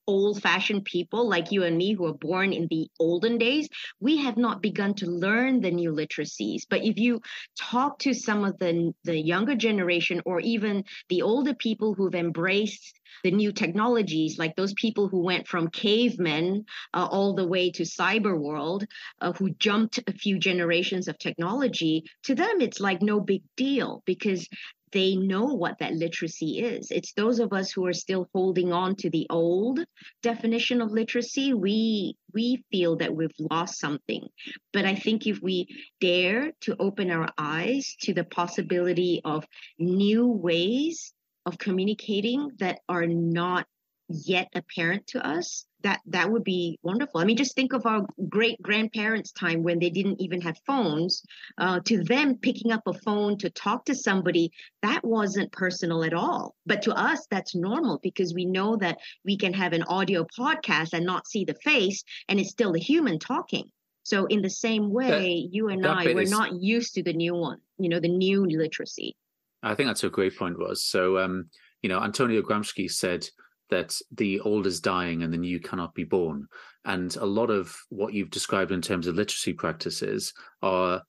old 0.08 0.42
fashioned 0.42 0.86
people 0.86 1.28
like 1.28 1.52
you 1.52 1.64
and 1.64 1.78
me 1.78 1.94
who 1.94 2.06
are 2.06 2.14
born 2.14 2.54
in 2.54 2.68
the 2.70 2.90
olden 3.00 3.38
days, 3.38 3.70
we 4.00 4.18
have 4.18 4.38
not 4.38 4.62
begun 4.62 4.94
to 4.96 5.06
learn 5.06 5.62
the 5.62 5.72
new 5.72 5.92
literacies. 5.92 6.64
But 6.70 6.84
if 6.84 6.98
you 6.98 7.22
talk 7.60 8.00
to 8.00 8.14
some 8.14 8.44
of 8.44 8.58
the, 8.60 8.94
the 9.04 9.18
younger 9.18 9.56
generation 9.56 10.22
or 10.26 10.40
even 10.40 10.84
the 11.10 11.22
older 11.22 11.54
people 11.54 11.94
who've 11.94 12.16
embraced 12.16 13.00
the 13.24 13.32
new 13.32 13.52
technologies, 13.52 14.38
like 14.38 14.56
those 14.56 14.74
people 14.74 15.08
who 15.08 15.24
went 15.24 15.48
from 15.48 15.70
cavemen 15.70 16.66
uh, 16.94 17.08
all 17.10 17.34
the 17.34 17.48
way 17.48 17.72
to 17.72 17.84
cyber 17.84 18.38
world, 18.38 18.86
uh, 19.22 19.32
who 19.34 19.52
jumped 19.52 20.00
a 20.08 20.14
few 20.14 20.38
generations 20.38 21.08
of 21.08 21.18
technology, 21.18 22.04
to 22.24 22.36
them 22.36 22.60
it's 22.60 22.80
like 22.80 23.02
no 23.02 23.20
big 23.20 23.44
deal 23.56 24.04
because 24.06 24.48
they 24.94 25.16
know 25.16 25.46
what 25.46 25.80
that 25.80 25.94
literacy 25.94 26.60
is. 26.60 26.92
It's 26.92 27.14
those 27.14 27.40
of 27.40 27.52
us 27.52 27.72
who 27.72 27.86
are 27.86 27.94
still 27.94 28.30
holding 28.34 28.72
on 28.72 28.96
to 28.98 29.10
the 29.10 29.28
old 29.30 29.80
definition 30.22 30.82
of 30.82 30.92
literacy. 30.92 31.54
We 31.54 32.16
we 32.34 32.64
feel 32.72 32.98
that 32.98 33.16
we've 33.16 33.32
lost 33.40 33.80
something. 33.80 34.28
But 34.72 34.86
I 34.86 34.96
think 34.96 35.28
if 35.28 35.42
we 35.42 35.68
dare 36.00 36.52
to 36.62 36.76
open 36.80 37.12
our 37.12 37.30
eyes 37.38 37.96
to 38.02 38.14
the 38.14 38.24
possibility 38.24 39.22
of 39.26 39.46
new 39.80 40.28
ways 40.28 41.14
of 41.46 41.58
communicating 41.58 42.52
that 42.60 42.80
are 42.88 43.06
not 43.06 43.68
yet 44.14 44.50
apparent 44.56 45.08
to 45.08 45.26
us 45.26 45.66
that 45.82 46.00
that 46.06 46.32
would 46.32 46.44
be 46.44 46.80
wonderful. 46.82 47.20
I 47.20 47.26
mean 47.26 47.38
just 47.38 47.56
think 47.56 47.74
of 47.74 47.86
our 47.86 48.06
great 48.30 48.62
grandparents 48.62 49.32
time 49.32 49.64
when 49.64 49.80
they 49.80 49.90
didn't 49.90 50.22
even 50.22 50.42
have 50.42 50.58
phones. 50.66 51.24
Uh, 51.58 51.80
to 51.82 52.04
them 52.04 52.38
picking 52.38 52.72
up 52.72 52.84
a 52.88 52.94
phone 52.94 53.38
to 53.38 53.50
talk 53.50 53.86
to 53.86 53.96
somebody 53.96 54.52
that 54.82 55.04
wasn't 55.04 55.52
personal 55.52 56.04
at 56.04 56.14
all. 56.14 56.56
But 56.66 56.82
to 56.84 56.94
us 56.94 57.28
that's 57.30 57.56
normal 57.56 58.00
because 58.02 58.34
we 58.34 58.46
know 58.46 58.78
that 58.78 59.00
we 59.26 59.38
can 59.38 59.54
have 59.54 59.74
an 59.74 59.84
audio 59.84 60.26
podcast 60.38 60.94
and 60.94 61.06
not 61.06 61.28
see 61.28 61.44
the 61.44 61.56
face 61.56 62.04
and 62.30 62.40
it's 62.40 62.52
still 62.52 62.76
a 62.76 62.80
human 62.80 63.20
talking. 63.20 63.70
So 64.04 64.26
in 64.26 64.42
the 64.42 64.50
same 64.50 64.92
way 64.92 65.10
that, 65.44 65.50
you 65.52 65.70
and 65.70 65.86
i 65.86 66.06
we're 66.06 66.22
is, 66.22 66.32
not 66.32 66.62
used 66.62 66.94
to 66.96 67.04
the 67.04 67.14
new 67.14 67.34
one 67.34 67.60
you 67.78 67.90
know 67.90 68.00
the 68.00 68.08
new 68.08 68.46
literacy. 68.46 69.16
I 69.62 69.76
think 69.76 69.88
that's 69.88 70.04
a 70.04 70.10
great 70.10 70.38
point 70.38 70.60
was 70.60 70.82
so 70.84 71.18
um 71.18 71.50
you 71.82 71.90
know 71.90 72.00
antonio 72.02 72.42
gramsci 72.42 72.90
said 72.90 73.28
that 73.74 73.98
the 74.12 74.40
old 74.42 74.68
is 74.68 74.80
dying 74.80 75.24
and 75.24 75.34
the 75.34 75.38
new 75.38 75.60
cannot 75.60 75.96
be 75.96 76.04
born. 76.04 76.46
And 76.86 77.16
a 77.16 77.26
lot 77.26 77.50
of 77.50 77.76
what 77.90 78.14
you've 78.14 78.30
described 78.30 78.72
in 78.72 78.82
terms 78.82 79.08
of 79.08 79.16
literacy 79.16 79.54
practices 79.54 80.32
are 80.62 81.02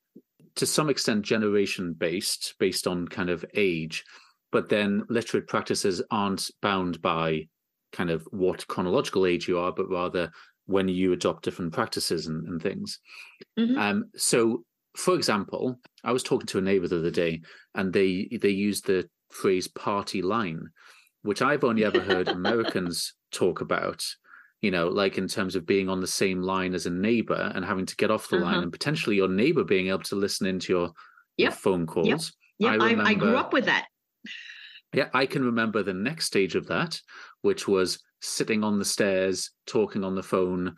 to 0.55 0.65
some 0.65 0.89
extent 0.89 1.23
generation 1.23 1.93
based, 1.93 2.55
based 2.59 2.87
on 2.87 3.07
kind 3.07 3.29
of 3.29 3.45
age. 3.53 4.03
But 4.51 4.69
then 4.69 5.03
literate 5.09 5.47
practices 5.47 6.01
aren't 6.09 6.49
bound 6.59 7.03
by 7.03 7.49
kind 7.91 8.09
of 8.09 8.27
what 8.31 8.67
chronological 8.67 9.27
age 9.27 9.47
you 9.47 9.59
are, 9.59 9.71
but 9.71 9.89
rather 9.89 10.31
when 10.65 10.87
you 10.87 11.13
adopt 11.13 11.43
different 11.43 11.71
practices 11.71 12.25
and, 12.25 12.47
and 12.47 12.59
things. 12.59 12.99
Mm-hmm. 13.59 13.77
Um, 13.77 14.05
so, 14.15 14.63
for 14.97 15.13
example, 15.13 15.79
I 16.03 16.13
was 16.13 16.23
talking 16.23 16.47
to 16.47 16.57
a 16.57 16.61
neighbor 16.61 16.87
the 16.87 16.97
other 16.97 17.11
day, 17.11 17.41
and 17.75 17.93
they 17.93 18.27
they 18.41 18.49
used 18.49 18.87
the 18.87 19.07
phrase 19.29 19.67
"party 19.67 20.21
line," 20.21 20.69
which 21.25 21.41
I've 21.41 21.63
only 21.63 21.83
ever 21.83 21.99
heard 21.99 22.27
Americans 22.29 23.13
talk 23.31 23.61
about. 23.61 24.05
You 24.61 24.71
know, 24.71 24.87
like 24.87 25.17
in 25.17 25.27
terms 25.27 25.55
of 25.55 25.65
being 25.65 25.89
on 25.89 26.01
the 26.01 26.07
same 26.07 26.41
line 26.41 26.73
as 26.73 26.85
a 26.85 26.89
neighbor 26.89 27.51
and 27.53 27.63
having 27.63 27.85
to 27.85 27.95
get 27.97 28.09
off 28.09 28.29
the 28.29 28.37
uh-huh. 28.37 28.45
line, 28.45 28.63
and 28.63 28.71
potentially 28.71 29.15
your 29.15 29.27
neighbor 29.27 29.63
being 29.63 29.89
able 29.89 29.99
to 29.99 30.15
listen 30.15 30.47
into 30.47 30.73
your, 30.73 30.85
yep. 31.37 31.49
your 31.49 31.51
phone 31.51 31.85
calls. 31.85 32.07
Yep. 32.07 32.19
Yep. 32.59 32.71
I, 32.71 32.73
remember, 32.73 33.03
I, 33.03 33.09
I 33.09 33.13
grew 33.13 33.35
up 33.35 33.53
with 33.53 33.65
that. 33.65 33.85
Yeah, 34.93 35.09
I 35.13 35.25
can 35.25 35.43
remember 35.43 35.83
the 35.83 35.93
next 35.93 36.25
stage 36.25 36.55
of 36.55 36.67
that, 36.67 36.99
which 37.41 37.67
was 37.67 38.01
sitting 38.21 38.63
on 38.63 38.79
the 38.79 38.85
stairs, 38.85 39.51
talking 39.67 40.03
on 40.03 40.15
the 40.15 40.23
phone, 40.23 40.75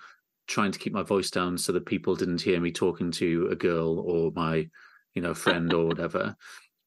trying 0.48 0.72
to 0.72 0.80
keep 0.80 0.92
my 0.92 1.04
voice 1.04 1.30
down 1.30 1.58
so 1.58 1.72
that 1.74 1.86
people 1.86 2.16
didn't 2.16 2.42
hear 2.42 2.60
me 2.60 2.72
talking 2.72 3.12
to 3.12 3.48
a 3.52 3.56
girl 3.56 4.00
or 4.00 4.32
my, 4.36 4.68
you 5.14 5.22
know, 5.22 5.34
friend 5.34 5.72
or 5.72 5.86
whatever. 5.88 6.36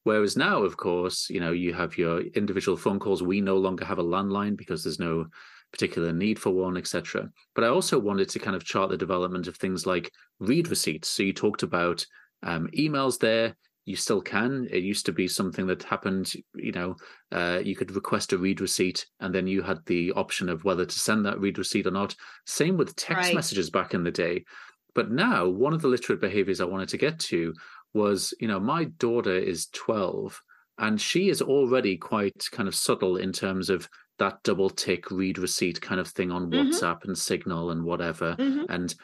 Whereas 0.05 0.37
now, 0.37 0.63
of 0.63 0.77
course, 0.77 1.29
you 1.29 1.41
know, 1.41 1.53
you 1.53 1.75
have 1.75 1.99
your 1.99 2.21
individual 2.21 2.77
phone 2.77 2.99
calls. 2.99 3.23
We 3.23 3.41
no 3.41 3.57
longer 3.57 3.85
have 3.85 3.99
a 3.99 4.05
landline 4.05 4.57
because 4.57 4.83
there's 4.83 4.99
no 4.99 5.27
particular 5.73 6.13
need 6.13 6.39
for 6.39 6.51
one, 6.51 6.77
etc. 6.77 7.29
But 7.55 7.65
I 7.65 7.69
also 7.69 7.99
wanted 7.99 8.29
to 8.31 8.39
kind 8.39 8.57
of 8.57 8.65
chart 8.65 8.91
the 8.91 8.97
development 8.97 9.47
of 9.47 9.57
things 9.57 9.87
like 9.87 10.11
read 10.39 10.69
receipts. 10.69 11.09
So 11.09 11.23
you 11.23 11.33
talked 11.33 11.63
about 11.63 12.05
um, 12.43 12.69
emails 12.77 13.19
there 13.19 13.55
you 13.91 13.97
still 13.97 14.21
can. 14.21 14.69
It 14.71 14.83
used 14.85 15.07
to 15.07 15.13
be 15.13 15.27
something 15.27 15.67
that 15.67 15.83
happened, 15.83 16.33
you 16.55 16.73
know, 16.73 16.97
uh, 17.33 17.61
you 17.63 17.75
could 17.75 17.91
request 17.91 18.33
a 18.33 18.39
read 18.39 18.61
receipt 18.61 19.07
and 19.21 19.35
then 19.35 19.47
you 19.47 19.63
had 19.63 19.85
the 19.87 20.13
option 20.13 20.49
of 20.49 20.65
whether 20.65 20.85
to 20.85 20.99
send 20.99 21.27
that 21.27 21.41
read 21.41 21.59
receipt 21.59 21.87
or 21.87 21.91
not. 21.91 22.15
Same 22.47 22.77
with 22.77 22.95
text 22.95 23.29
right. 23.29 23.35
messages 23.35 23.71
back 23.71 23.95
in 23.95 24.05
the 24.05 24.11
day. 24.11 24.45
But 24.95 25.11
now, 25.11 25.49
one 25.49 25.73
of 25.73 25.83
the 25.83 25.89
literate 25.89 26.21
behaviors 26.21 26.61
I 26.61 26.65
wanted 26.65 26.89
to 26.91 26.99
get 26.99 27.19
to 27.21 27.55
was, 27.95 28.35
you 28.41 28.49
know, 28.49 28.61
my 28.61 28.85
daughter 28.85 29.37
is 29.37 29.67
12 29.69 30.41
and 30.79 31.01
she 31.01 31.29
is 31.29 31.43
already 31.43 31.97
quite 31.97 32.45
kind 32.53 32.69
of 32.69 32.75
subtle 32.75 33.17
in 33.17 33.33
terms 33.33 33.69
of 33.69 33.89
that 34.19 34.43
double 34.45 34.71
tick 34.71 35.11
read 35.11 35.39
receipt 35.39 35.81
kind 35.81 36.01
of 36.01 36.09
thing 36.09 36.31
on 36.31 36.51
mm-hmm. 36.51 36.71
WhatsApp 36.71 37.05
and 37.05 37.17
Signal 37.17 37.71
and 37.71 37.85
whatever, 37.85 38.37
mm-hmm. 38.37 38.65
and 38.69 38.95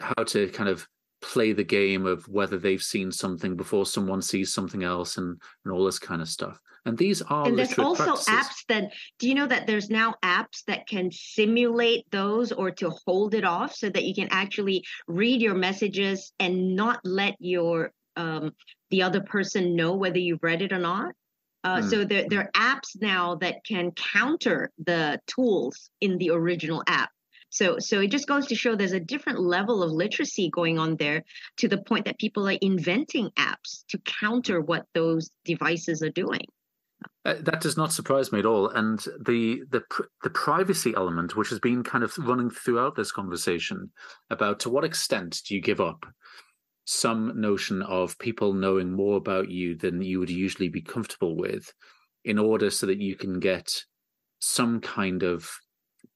how 0.00 0.24
to 0.24 0.48
kind 0.48 0.68
of 0.68 0.86
play 1.22 1.52
the 1.52 1.64
game 1.64 2.06
of 2.06 2.28
whether 2.28 2.58
they've 2.58 2.82
seen 2.82 3.10
something 3.10 3.56
before 3.56 3.86
someone 3.86 4.20
sees 4.20 4.52
something 4.52 4.82
else 4.82 5.16
and 5.16 5.40
and 5.64 5.72
all 5.72 5.84
this 5.84 5.98
kind 5.98 6.20
of 6.20 6.28
stuff 6.28 6.60
and 6.86 6.98
these 6.98 7.22
are 7.22 7.46
and 7.46 7.58
there's 7.58 7.78
also 7.78 8.04
practices. 8.04 8.28
apps 8.28 8.66
that 8.68 8.92
do 9.18 9.28
you 9.28 9.34
know 9.34 9.46
that 9.46 9.66
there's 9.66 9.90
now 9.90 10.14
apps 10.22 10.64
that 10.66 10.86
can 10.86 11.10
simulate 11.10 12.04
those 12.10 12.52
or 12.52 12.70
to 12.70 12.90
hold 13.06 13.34
it 13.34 13.44
off 13.44 13.74
so 13.74 13.88
that 13.88 14.04
you 14.04 14.14
can 14.14 14.28
actually 14.30 14.84
read 15.06 15.40
your 15.40 15.54
messages 15.54 16.32
and 16.38 16.76
not 16.76 17.00
let 17.04 17.34
your 17.38 17.90
um, 18.16 18.52
the 18.90 19.02
other 19.02 19.20
person 19.20 19.74
know 19.74 19.94
whether 19.96 20.18
you've 20.18 20.42
read 20.42 20.62
it 20.62 20.72
or 20.72 20.78
not 20.78 21.14
uh, 21.64 21.78
mm. 21.78 21.90
So 21.90 22.04
there, 22.04 22.26
there 22.28 22.40
are 22.40 22.50
apps 22.54 23.00
now 23.00 23.36
that 23.36 23.64
can 23.66 23.90
counter 23.92 24.70
the 24.84 25.18
tools 25.26 25.90
in 26.00 26.18
the 26.18 26.30
original 26.30 26.82
app. 26.86 27.10
So, 27.48 27.78
so 27.78 28.00
it 28.00 28.10
just 28.10 28.28
goes 28.28 28.48
to 28.48 28.54
show 28.54 28.74
there's 28.74 28.92
a 28.92 29.00
different 29.00 29.40
level 29.40 29.82
of 29.82 29.90
literacy 29.90 30.50
going 30.50 30.78
on 30.78 30.96
there 30.96 31.24
to 31.58 31.68
the 31.68 31.78
point 31.78 32.04
that 32.04 32.18
people 32.18 32.48
are 32.48 32.58
inventing 32.60 33.30
apps 33.38 33.84
to 33.88 33.98
counter 33.98 34.60
what 34.60 34.86
those 34.92 35.30
devices 35.44 36.02
are 36.02 36.10
doing. 36.10 36.44
Uh, 37.24 37.34
that 37.40 37.60
does 37.60 37.76
not 37.76 37.92
surprise 37.92 38.32
me 38.32 38.38
at 38.38 38.46
all, 38.46 38.68
and 38.68 38.98
the 39.24 39.62
the 39.70 39.82
the 40.22 40.30
privacy 40.30 40.92
element, 40.96 41.36
which 41.36 41.48
has 41.48 41.58
been 41.58 41.82
kind 41.82 42.04
of 42.04 42.16
running 42.18 42.50
throughout 42.50 42.96
this 42.96 43.12
conversation, 43.12 43.90
about 44.30 44.60
to 44.60 44.70
what 44.70 44.84
extent 44.84 45.40
do 45.46 45.54
you 45.54 45.60
give 45.60 45.80
up 45.80 46.04
some 46.84 47.40
notion 47.40 47.80
of 47.82 48.18
people 48.18 48.52
knowing 48.52 48.92
more 48.92 49.16
about 49.16 49.50
you 49.50 49.74
than 49.74 50.02
you 50.02 50.18
would 50.18 50.30
usually 50.30 50.68
be 50.68 50.82
comfortable 50.82 51.36
with, 51.36 51.72
in 52.24 52.38
order 52.38 52.70
so 52.70 52.86
that 52.86 53.00
you 53.00 53.16
can 53.16 53.40
get 53.40 53.70
some 54.38 54.80
kind 54.80 55.22
of 55.22 55.50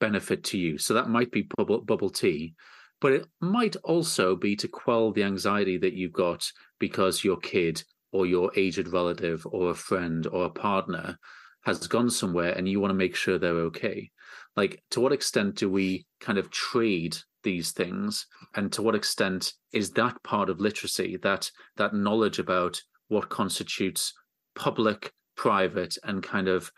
benefit 0.00 0.44
to 0.44 0.58
you. 0.58 0.76
So 0.78 0.94
that 0.94 1.08
might 1.08 1.30
be 1.30 1.48
bubble, 1.56 1.80
bubble 1.80 2.10
tea, 2.10 2.54
but 3.00 3.12
it 3.12 3.26
might 3.40 3.76
also 3.76 4.36
be 4.36 4.56
to 4.56 4.68
quell 4.68 5.12
the 5.12 5.22
anxiety 5.22 5.78
that 5.78 5.94
you've 5.94 6.12
got 6.12 6.44
because 6.78 7.24
your 7.24 7.38
kid 7.38 7.82
or 8.12 8.26
your 8.26 8.50
aged 8.56 8.88
relative 8.88 9.46
or 9.46 9.70
a 9.70 9.74
friend 9.74 10.26
or 10.26 10.44
a 10.46 10.50
partner 10.50 11.18
has 11.62 11.86
gone 11.86 12.10
somewhere 12.10 12.52
and 12.52 12.68
you 12.68 12.80
want 12.80 12.90
to 12.90 12.94
make 12.94 13.14
sure 13.14 13.38
they're 13.38 13.54
okay. 13.54 14.10
Like, 14.56 14.82
to 14.90 15.00
what 15.00 15.12
extent 15.12 15.56
do 15.56 15.70
we 15.70 16.06
kind 16.20 16.38
of 16.38 16.50
trade 16.50 17.16
these 17.44 17.72
things, 17.72 18.26
and 18.56 18.72
to 18.72 18.82
what 18.82 18.94
extent 18.94 19.52
is 19.72 19.90
that 19.90 20.20
part 20.24 20.50
of 20.50 20.60
literacy 20.60 21.16
that 21.22 21.50
that 21.76 21.94
knowledge 21.94 22.38
about 22.38 22.80
what 23.08 23.28
constitutes 23.28 24.12
public, 24.54 25.12
private, 25.36 25.96
and 26.02 26.22
kind 26.22 26.48
of 26.48 26.72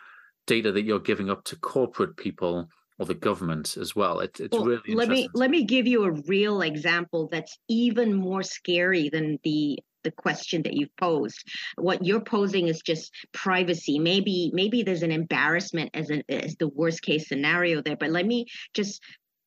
data 0.46 0.70
that 0.72 0.82
you're 0.82 1.00
giving 1.00 1.30
up 1.30 1.44
to 1.44 1.56
corporate 1.56 2.16
people 2.16 2.68
or 2.98 3.06
the 3.06 3.14
government 3.14 3.76
as 3.78 3.96
well. 3.96 4.20
It, 4.20 4.38
it's 4.38 4.52
well, 4.52 4.66
really 4.66 4.94
let 4.94 5.08
me 5.08 5.28
let 5.32 5.50
me 5.50 5.64
give 5.64 5.86
you 5.86 6.04
a 6.04 6.12
real 6.28 6.60
example 6.60 7.28
that's 7.32 7.58
even 7.68 8.14
more 8.14 8.42
scary 8.42 9.08
than 9.08 9.38
the 9.42 9.78
the 10.04 10.10
question 10.10 10.62
that 10.62 10.74
you've 10.74 10.94
posed. 10.96 11.44
What 11.76 12.04
you're 12.04 12.20
posing 12.20 12.68
is 12.68 12.80
just 12.80 13.12
privacy. 13.32 13.98
Maybe 13.98 14.50
maybe 14.52 14.82
there's 14.82 15.02
an 15.02 15.12
embarrassment 15.12 15.90
as 15.94 16.10
an 16.10 16.22
as 16.28 16.56
the 16.56 16.68
worst 16.68 17.02
case 17.02 17.28
scenario 17.28 17.82
there. 17.82 17.96
But 17.96 18.10
let 18.10 18.26
me 18.26 18.46
just 18.74 19.00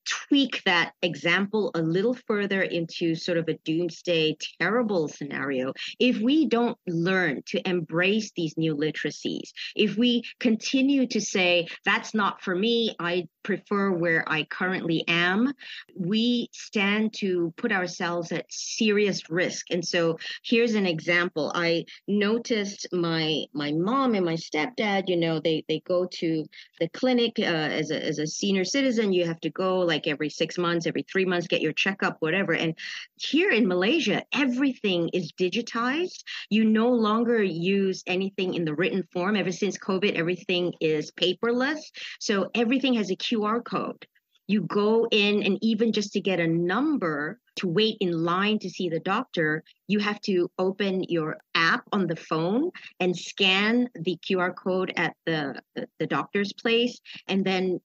tweak 0.06 0.62
that 0.66 0.94
example 1.02 1.72
a 1.76 1.82
little 1.82 2.14
further 2.14 2.62
into 2.62 3.16
sort 3.16 3.38
of 3.38 3.48
a 3.48 3.58
doomsday 3.66 4.36
terrible 4.60 5.08
scenario 5.08 5.74
if 6.00 6.20
we 6.20 6.48
don't 6.48 6.78
learn 6.88 7.42
to 7.46 7.68
embrace 7.68 8.32
these 8.36 8.56
new 8.58 8.76
literacies 8.76 9.52
if 9.76 9.98
we 9.98 10.24
continue 10.40 11.08
to 11.08 11.22
say 11.22 11.68
that's 11.86 12.14
not 12.14 12.42
for 12.42 12.56
me 12.56 12.96
i 13.00 13.28
prefer 13.44 13.92
where 13.92 14.24
I 14.28 14.46
currently 14.46 15.04
am, 15.08 15.54
we 15.96 16.50
stand 16.54 17.14
to 17.16 17.54
put 17.58 17.72
ourselves 17.72 18.32
at 18.32 18.46
serious 18.50 19.30
risk. 19.30 19.68
And 19.70 19.86
so 19.86 20.18
here's 20.44 20.76
an 20.76 20.86
example. 20.86 21.52
I 21.54 21.86
noticed 22.08 22.88
my 22.92 23.44
my 23.54 23.72
mom 23.72 24.16
and 24.16 24.26
my 24.26 24.36
stepdad, 24.36 25.04
you 25.08 25.18
know, 25.18 25.40
they 25.40 25.64
they 25.68 25.82
go 25.86 26.08
to 26.20 26.46
the 26.80 26.90
clinic 26.90 27.34
uh, 27.38 27.44
as 27.44 27.92
a 27.92 28.04
as 28.04 28.20
a 28.20 28.28
senior 28.28 28.64
citizen. 28.64 29.14
You 29.14 29.26
have 29.26 29.40
to 29.42 29.50
go 29.50 29.80
like 29.80 29.93
every 30.08 30.30
six 30.30 30.58
months, 30.58 30.88
every 30.88 31.04
three 31.04 31.26
months, 31.26 31.48
get 31.48 31.62
your 31.62 31.74
checkup, 31.74 32.18
whatever. 32.20 32.54
And 32.54 32.76
here 33.16 33.52
in 33.52 33.68
Malaysia, 33.68 34.24
everything 34.34 35.10
is 35.14 35.32
digitized. 35.34 36.24
You 36.50 36.66
no 36.66 36.90
longer 36.90 37.42
use 37.42 38.04
anything 38.08 38.56
in 38.56 38.66
the 38.66 38.76
written 38.76 39.04
form. 39.12 39.36
Ever 39.36 39.52
since 39.52 39.78
COVID, 39.78 40.16
everything 40.16 40.74
is 40.80 41.12
paperless. 41.12 41.80
So 42.20 42.50
everything 42.56 42.96
has 42.96 43.12
a 43.12 43.16
QR 43.16 43.64
code. 43.64 44.08
You 44.48 44.62
go 44.62 45.08
in, 45.10 45.44
and 45.44 45.58
even 45.62 45.94
just 45.94 46.12
to 46.14 46.22
get 46.22 46.40
a 46.40 46.48
number 46.48 47.40
to 47.56 47.68
wait 47.68 47.98
in 48.02 48.12
line 48.12 48.60
to 48.60 48.70
see 48.70 48.90
the 48.90 49.00
doctor, 49.00 49.64
you 49.88 50.00
have 50.00 50.20
to 50.22 50.50
open 50.58 51.04
your 51.04 51.38
app 51.56 51.84
on 51.92 52.08
the 52.08 52.16
phone 52.16 52.72
and 53.00 53.16
scan 53.16 53.90
the 53.96 54.18
QR 54.18 54.54
code 54.56 54.92
at 54.98 55.16
the, 55.26 55.62
the, 55.76 55.88
the 56.00 56.08
doctor's 56.08 56.52
place. 56.52 57.00
And 57.28 57.46
then 57.46 57.80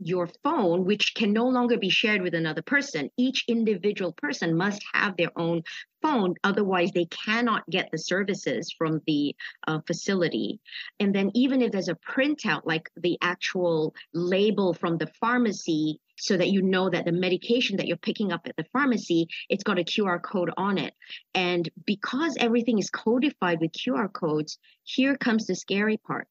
your 0.00 0.28
phone, 0.42 0.84
which 0.84 1.14
can 1.14 1.32
no 1.32 1.46
longer 1.48 1.78
be 1.78 1.90
shared 1.90 2.22
with 2.22 2.34
another 2.34 2.62
person. 2.62 3.10
Each 3.16 3.44
individual 3.48 4.12
person 4.12 4.56
must 4.56 4.82
have 4.94 5.16
their 5.16 5.30
own 5.38 5.62
phone, 6.02 6.34
otherwise, 6.44 6.90
they 6.92 7.04
cannot 7.06 7.68
get 7.68 7.90
the 7.90 7.98
services 7.98 8.72
from 8.76 9.02
the 9.06 9.34
uh, 9.66 9.80
facility. 9.86 10.60
And 10.98 11.14
then, 11.14 11.30
even 11.34 11.62
if 11.62 11.72
there's 11.72 11.88
a 11.88 11.94
printout, 11.96 12.62
like 12.64 12.88
the 12.96 13.18
actual 13.20 13.94
label 14.14 14.72
from 14.72 14.96
the 14.96 15.08
pharmacy, 15.20 16.00
so 16.16 16.36
that 16.36 16.48
you 16.48 16.60
know 16.62 16.90
that 16.90 17.06
the 17.06 17.12
medication 17.12 17.78
that 17.78 17.86
you're 17.86 17.96
picking 17.96 18.30
up 18.32 18.46
at 18.46 18.56
the 18.56 18.66
pharmacy, 18.72 19.26
it's 19.48 19.64
got 19.64 19.78
a 19.78 19.84
QR 19.84 20.22
code 20.22 20.50
on 20.56 20.76
it. 20.76 20.94
And 21.34 21.68
because 21.86 22.36
everything 22.38 22.78
is 22.78 22.90
codified 22.90 23.60
with 23.60 23.72
QR 23.72 24.12
codes, 24.12 24.58
here 24.84 25.16
comes 25.16 25.46
the 25.46 25.54
scary 25.54 25.96
part. 25.96 26.28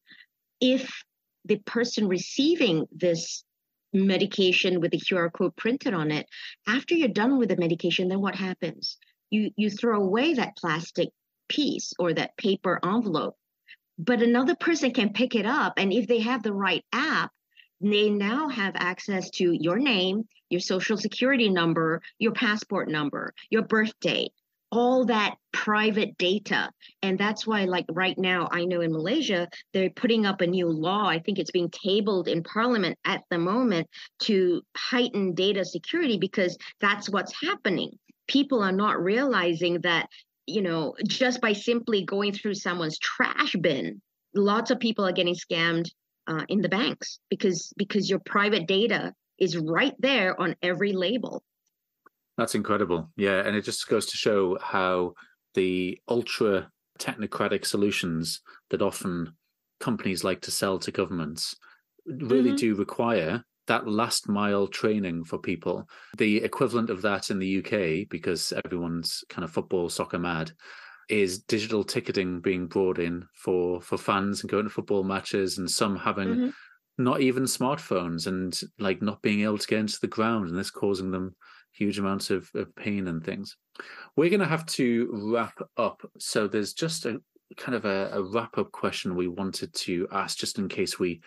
If 0.61 1.03
the 1.45 1.57
person 1.57 2.07
receiving 2.07 2.87
this 2.91 3.43
medication 3.93 4.79
with 4.79 4.91
the 4.91 4.99
QR 4.99 5.31
code 5.31 5.55
printed 5.55 5.93
on 5.93 6.11
it. 6.11 6.27
After 6.67 6.95
you're 6.95 7.07
done 7.09 7.37
with 7.37 7.49
the 7.49 7.57
medication, 7.57 8.07
then 8.07 8.21
what 8.21 8.35
happens? 8.35 8.97
You 9.29 9.51
you 9.55 9.69
throw 9.69 10.01
away 10.01 10.33
that 10.33 10.57
plastic 10.57 11.09
piece 11.47 11.93
or 11.99 12.13
that 12.13 12.37
paper 12.37 12.79
envelope. 12.83 13.35
But 13.97 14.21
another 14.21 14.55
person 14.55 14.91
can 14.91 15.13
pick 15.13 15.35
it 15.35 15.45
up 15.45 15.73
and 15.77 15.91
if 15.91 16.07
they 16.07 16.19
have 16.19 16.41
the 16.41 16.53
right 16.53 16.85
app, 16.93 17.31
they 17.81 18.09
now 18.09 18.49
have 18.49 18.75
access 18.75 19.29
to 19.31 19.51
your 19.51 19.77
name, 19.77 20.27
your 20.49 20.61
social 20.61 20.97
security 20.97 21.49
number, 21.49 22.01
your 22.17 22.33
passport 22.33 22.89
number, 22.89 23.33
your 23.49 23.63
birth 23.63 23.93
date, 23.99 24.31
all 24.71 25.05
that 25.05 25.35
private 25.51 26.17
data. 26.17 26.69
And 27.01 27.17
that's 27.17 27.45
why, 27.47 27.65
like 27.65 27.85
right 27.91 28.17
now, 28.17 28.47
I 28.51 28.65
know 28.65 28.81
in 28.81 28.91
Malaysia, 28.91 29.47
they're 29.73 29.89
putting 29.89 30.25
up 30.25 30.41
a 30.41 30.47
new 30.47 30.67
law. 30.67 31.07
I 31.07 31.19
think 31.19 31.39
it's 31.39 31.51
being 31.51 31.71
tabled 31.71 32.27
in 32.27 32.43
parliament 32.43 32.97
at 33.05 33.23
the 33.29 33.37
moment 33.37 33.87
to 34.23 34.61
heighten 34.77 35.33
data 35.33 35.65
security 35.65 36.17
because 36.17 36.57
that's 36.81 37.09
what's 37.09 37.33
happening. 37.41 37.91
People 38.27 38.61
are 38.61 38.71
not 38.71 39.01
realizing 39.01 39.81
that, 39.81 40.07
you 40.45 40.61
know, 40.61 40.95
just 41.07 41.41
by 41.41 41.53
simply 41.53 42.05
going 42.05 42.33
through 42.33 42.55
someone's 42.55 42.99
trash 42.99 43.55
bin, 43.59 44.01
lots 44.35 44.69
of 44.71 44.79
people 44.79 45.05
are 45.05 45.11
getting 45.11 45.35
scammed 45.35 45.89
uh, 46.27 46.45
in 46.47 46.61
the 46.61 46.69
banks 46.69 47.19
because 47.29 47.73
because 47.75 48.09
your 48.09 48.19
private 48.19 48.67
data 48.67 49.13
is 49.39 49.57
right 49.57 49.95
there 49.99 50.39
on 50.39 50.55
every 50.61 50.93
label. 50.93 51.43
That's 52.39 52.55
incredible. 52.55 53.11
Yeah, 53.17 53.45
and 53.45 53.53
it 53.53 53.65
just 53.65 53.85
goes 53.89 54.05
to 54.07 54.17
show 54.17 54.57
how 54.61 55.13
the 55.55 55.99
ultra 56.07 56.71
technocratic 56.97 57.65
solutions 57.65 58.39
that 58.69 58.81
often 58.81 59.33
companies 59.81 60.23
like 60.23 60.39
to 60.41 60.51
sell 60.51 60.79
to 60.79 60.91
governments 60.91 61.53
really 62.05 62.51
mm-hmm. 62.51 62.55
do 62.55 62.75
require 62.75 63.43
that 63.67 63.89
last 63.89 64.29
mile 64.29 64.67
training 64.67 65.25
for 65.25 65.37
people. 65.37 65.85
The 66.17 66.37
equivalent 66.37 66.89
of 66.89 67.01
that 67.01 67.29
in 67.29 67.39
the 67.39 67.57
UK, 67.59 68.09
because 68.09 68.53
everyone's 68.63 69.21
kind 69.27 69.43
of 69.43 69.51
football, 69.51 69.89
soccer 69.89 70.17
mad, 70.17 70.53
is 71.09 71.39
digital 71.39 71.83
ticketing 71.83 72.39
being 72.39 72.67
brought 72.67 72.99
in 72.99 73.25
for 73.33 73.81
for 73.81 73.97
fans 73.97 74.41
and 74.41 74.49
going 74.49 74.63
to 74.63 74.69
football 74.69 75.03
matches 75.03 75.57
and 75.57 75.69
some 75.69 75.97
having 75.97 76.29
mm-hmm. 76.29 76.49
not 76.97 77.19
even 77.19 77.43
smartphones 77.43 78.27
and 78.27 78.61
like 78.79 79.01
not 79.01 79.21
being 79.21 79.41
able 79.41 79.57
to 79.57 79.67
get 79.67 79.79
into 79.79 79.99
the 79.99 80.07
ground 80.07 80.47
and 80.47 80.57
this 80.57 80.71
causing 80.71 81.11
them 81.11 81.35
huge 81.71 81.99
amounts 81.99 82.29
of, 82.29 82.49
of 82.55 82.75
pain 82.75 83.07
and 83.07 83.23
things 83.23 83.57
we're 84.15 84.29
going 84.29 84.39
to 84.39 84.45
have 84.45 84.65
to 84.65 85.09
wrap 85.11 85.59
up 85.77 86.01
so 86.17 86.47
there's 86.47 86.73
just 86.73 87.05
a 87.05 87.19
kind 87.57 87.75
of 87.75 87.85
a, 87.85 88.09
a 88.13 88.21
wrap 88.21 88.57
up 88.57 88.71
question 88.71 89.15
we 89.15 89.27
wanted 89.27 89.73
to 89.73 90.07
ask 90.11 90.37
just 90.37 90.59
in 90.59 90.67
case 90.67 90.99
we 90.99 91.21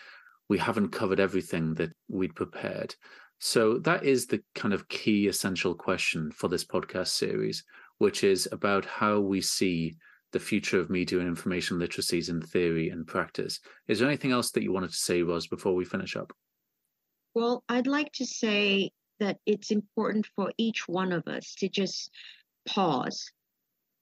we 0.48 0.58
haven't 0.58 0.90
covered 0.90 1.20
everything 1.20 1.74
that 1.74 1.92
we'd 2.08 2.34
prepared 2.34 2.94
so 3.38 3.78
that 3.78 4.04
is 4.04 4.26
the 4.26 4.42
kind 4.54 4.72
of 4.72 4.88
key 4.88 5.26
essential 5.26 5.74
question 5.74 6.30
for 6.30 6.48
this 6.48 6.64
podcast 6.64 7.08
series 7.08 7.64
which 7.98 8.24
is 8.24 8.48
about 8.52 8.84
how 8.84 9.20
we 9.20 9.40
see 9.40 9.96
the 10.32 10.40
future 10.40 10.80
of 10.80 10.90
media 10.90 11.18
and 11.18 11.28
information 11.28 11.78
literacies 11.78 12.28
in 12.28 12.40
theory 12.40 12.88
and 12.88 13.06
practice. 13.06 13.60
Is 13.86 13.98
there 13.98 14.08
anything 14.08 14.32
else 14.32 14.50
that 14.52 14.62
you 14.62 14.72
wanted 14.72 14.90
to 14.90 14.96
say, 14.96 15.22
Roz, 15.22 15.46
before 15.46 15.74
we 15.74 15.84
finish 15.84 16.16
up? 16.16 16.32
Well, 17.34 17.62
I'd 17.68 17.86
like 17.86 18.12
to 18.14 18.26
say 18.26 18.90
that 19.22 19.38
it's 19.46 19.70
important 19.70 20.26
for 20.36 20.52
each 20.58 20.88
one 20.88 21.12
of 21.12 21.26
us 21.26 21.54
to 21.58 21.68
just 21.68 22.10
pause 22.66 23.30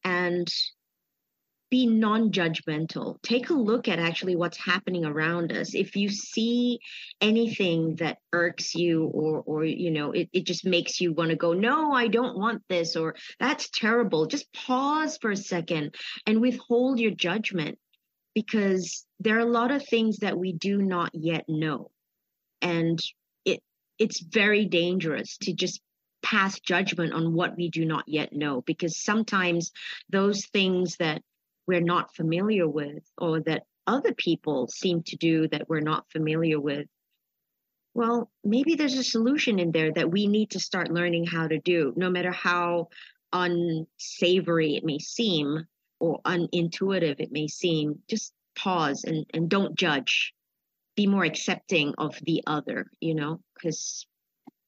and 0.05 0.49
be 1.71 1.87
non-judgmental. 1.87 3.23
Take 3.23 3.51
a 3.51 3.55
look 3.55 3.87
at 3.87 4.01
actually 4.01 4.35
what's 4.35 4.59
happening 4.59 5.05
around 5.05 5.53
us. 5.53 5.73
If 5.75 5.95
you 5.95 6.09
see 6.09 6.81
anything 7.21 7.95
that 7.97 8.19
irks 8.33 8.75
you 8.75 9.05
or 9.05 9.43
or 9.47 9.65
you 9.65 9.91
know 9.93 10.11
it, 10.11 10.29
it 10.33 10.45
just 10.45 10.65
makes 10.65 11.01
you 11.01 11.13
want 11.13 11.31
to 11.31 11.37
go 11.37 11.53
no 11.53 11.93
i 11.93 12.09
don't 12.09 12.37
want 12.37 12.63
this 12.69 12.97
or 12.97 13.15
that's 13.39 13.69
terrible 13.71 14.27
just 14.27 14.53
pause 14.53 15.19
for 15.21 15.31
a 15.31 15.37
second 15.37 15.95
and 16.27 16.41
withhold 16.41 16.99
your 16.99 17.11
judgment 17.13 17.79
because 18.35 19.07
there 19.19 19.37
are 19.37 19.41
a 19.41 19.45
lot 19.45 19.71
of 19.71 19.87
things 19.87 20.19
that 20.19 20.39
we 20.39 20.53
do 20.53 20.81
not 20.83 21.11
yet 21.15 21.45
know. 21.49 21.91
And 22.63 23.01
it's 24.01 24.21
very 24.21 24.65
dangerous 24.65 25.37
to 25.39 25.53
just 25.53 25.81
pass 26.23 26.59
judgment 26.59 27.13
on 27.13 27.33
what 27.35 27.57
we 27.57 27.71
do 27.71 27.85
not 27.85 28.05
yet 28.09 28.33
know 28.33 28.63
because 28.63 29.03
sometimes 29.03 29.71
those 30.11 30.47
things 30.47 30.97
that 30.97 31.23
we're 31.69 31.81
not 31.81 32.15
familiar 32.17 32.69
with 32.69 33.05
or 33.17 33.41
that 33.41 33.63
other 33.87 34.13
people 34.13 34.67
seem 34.67 35.03
to 35.05 35.17
do 35.17 35.47
that 35.49 35.69
we're 35.69 35.81
not 35.81 36.11
familiar 36.11 36.59
with 36.61 36.87
well 37.95 38.31
maybe 38.43 38.75
there's 38.75 38.99
a 38.99 39.05
solution 39.05 39.59
in 39.59 39.71
there 39.71 39.93
that 39.93 40.11
we 40.11 40.27
need 40.27 40.51
to 40.51 40.61
start 40.61 40.91
learning 40.91 41.25
how 41.25 41.47
to 41.47 41.59
do 41.61 41.93
no 41.97 42.11
matter 42.11 42.33
how 42.33 42.89
unsavory 43.33 44.77
it 44.77 44.85
may 44.85 44.99
seem 44.99 45.67
or 45.99 46.21
unintuitive 46.23 47.21
it 47.21 47.31
may 47.31 47.47
seem. 47.47 48.01
Just 48.09 48.33
pause 48.57 49.05
and, 49.05 49.27
and 49.33 49.49
don't 49.49 49.77
judge 49.77 50.33
be 51.01 51.07
more 51.07 51.25
accepting 51.25 51.95
of 51.97 52.13
the 52.27 52.43
other 52.47 52.81
you 53.01 53.15
know 53.15 53.41
because 53.55 54.07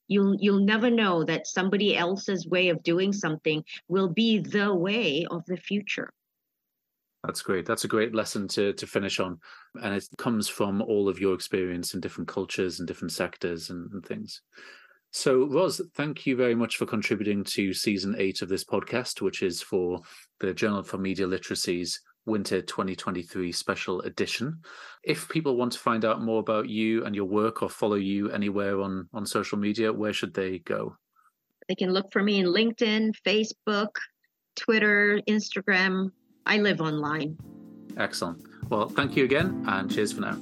you'll 0.09 0.37
you'll 0.43 0.65
never 0.75 0.91
know 0.91 1.25
that 1.25 1.47
somebody 1.47 1.89
else's 1.95 2.47
way 2.47 2.71
of 2.71 2.83
doing 2.83 3.13
something 3.13 3.63
will 3.89 4.09
be 4.09 4.39
the 4.39 4.75
way 4.75 5.27
of 5.31 5.45
the 5.47 5.57
future 5.57 6.11
that's 7.25 7.43
great. 7.43 7.67
That's 7.67 7.85
a 7.85 7.95
great 7.95 8.15
lesson 8.17 8.49
to 8.49 8.73
to 8.73 8.85
finish 8.85 9.21
on, 9.21 9.39
and 9.81 9.95
it 9.95 10.05
comes 10.19 10.49
from 10.49 10.83
all 10.83 11.09
of 11.09 11.21
your 11.21 11.35
experience 11.35 11.95
in 11.95 12.01
different 12.01 12.27
cultures 12.27 12.81
and 12.81 12.89
different 12.89 13.13
sectors 13.13 13.71
and, 13.71 13.89
and 13.93 14.05
things. 14.05 14.43
So, 15.13 15.47
Roz, 15.47 15.81
thank 15.95 16.27
you 16.27 16.35
very 16.37 16.57
much 16.57 16.79
for 16.79 16.87
contributing 16.87 17.45
to 17.55 17.73
season 17.73 18.17
eight 18.19 18.43
of 18.43 18.49
this 18.49 18.65
podcast, 18.65 19.21
which 19.21 19.43
is 19.43 19.63
for 19.63 20.01
the 20.41 20.53
Journal 20.53 20.83
for 20.83 20.99
Media 20.99 21.27
Literacy's 21.29 22.01
Winter 22.27 22.63
2023 22.63 23.53
special 23.53 24.01
edition. 24.03 24.61
If 25.03 25.29
people 25.29 25.57
want 25.57 25.73
to 25.73 25.79
find 25.79 26.05
out 26.05 26.23
more 26.23 26.41
about 26.41 26.69
you 26.69 27.05
and 27.05 27.15
your 27.15 27.25
work 27.25 27.63
or 27.63 27.69
follow 27.69 27.97
you 27.97 28.31
anywhere 28.31 28.81
on, 28.81 29.09
on 29.13 29.27
social 29.27 29.59
media, 29.59 29.93
where 29.93 30.13
should 30.13 30.35
they 30.35 30.59
go? 30.59 30.97
They 31.69 31.75
can 31.75 31.93
look 31.93 32.13
for 32.13 32.23
me 32.23 32.41
in 32.41 32.47
LinkedIn, 32.47 33.13
Facebook, 33.27 33.95
Twitter, 34.57 35.21
Instagram, 35.29 36.11
I 36.47 36.59
live 36.59 36.81
online. 36.81 37.37
Excellent. 37.97 38.43
Well, 38.69 38.89
thank 38.89 39.17
you 39.17 39.25
again 39.25 39.65
and 39.67 39.91
cheers 39.91 40.13
for 40.13 40.23
now. 40.23 40.39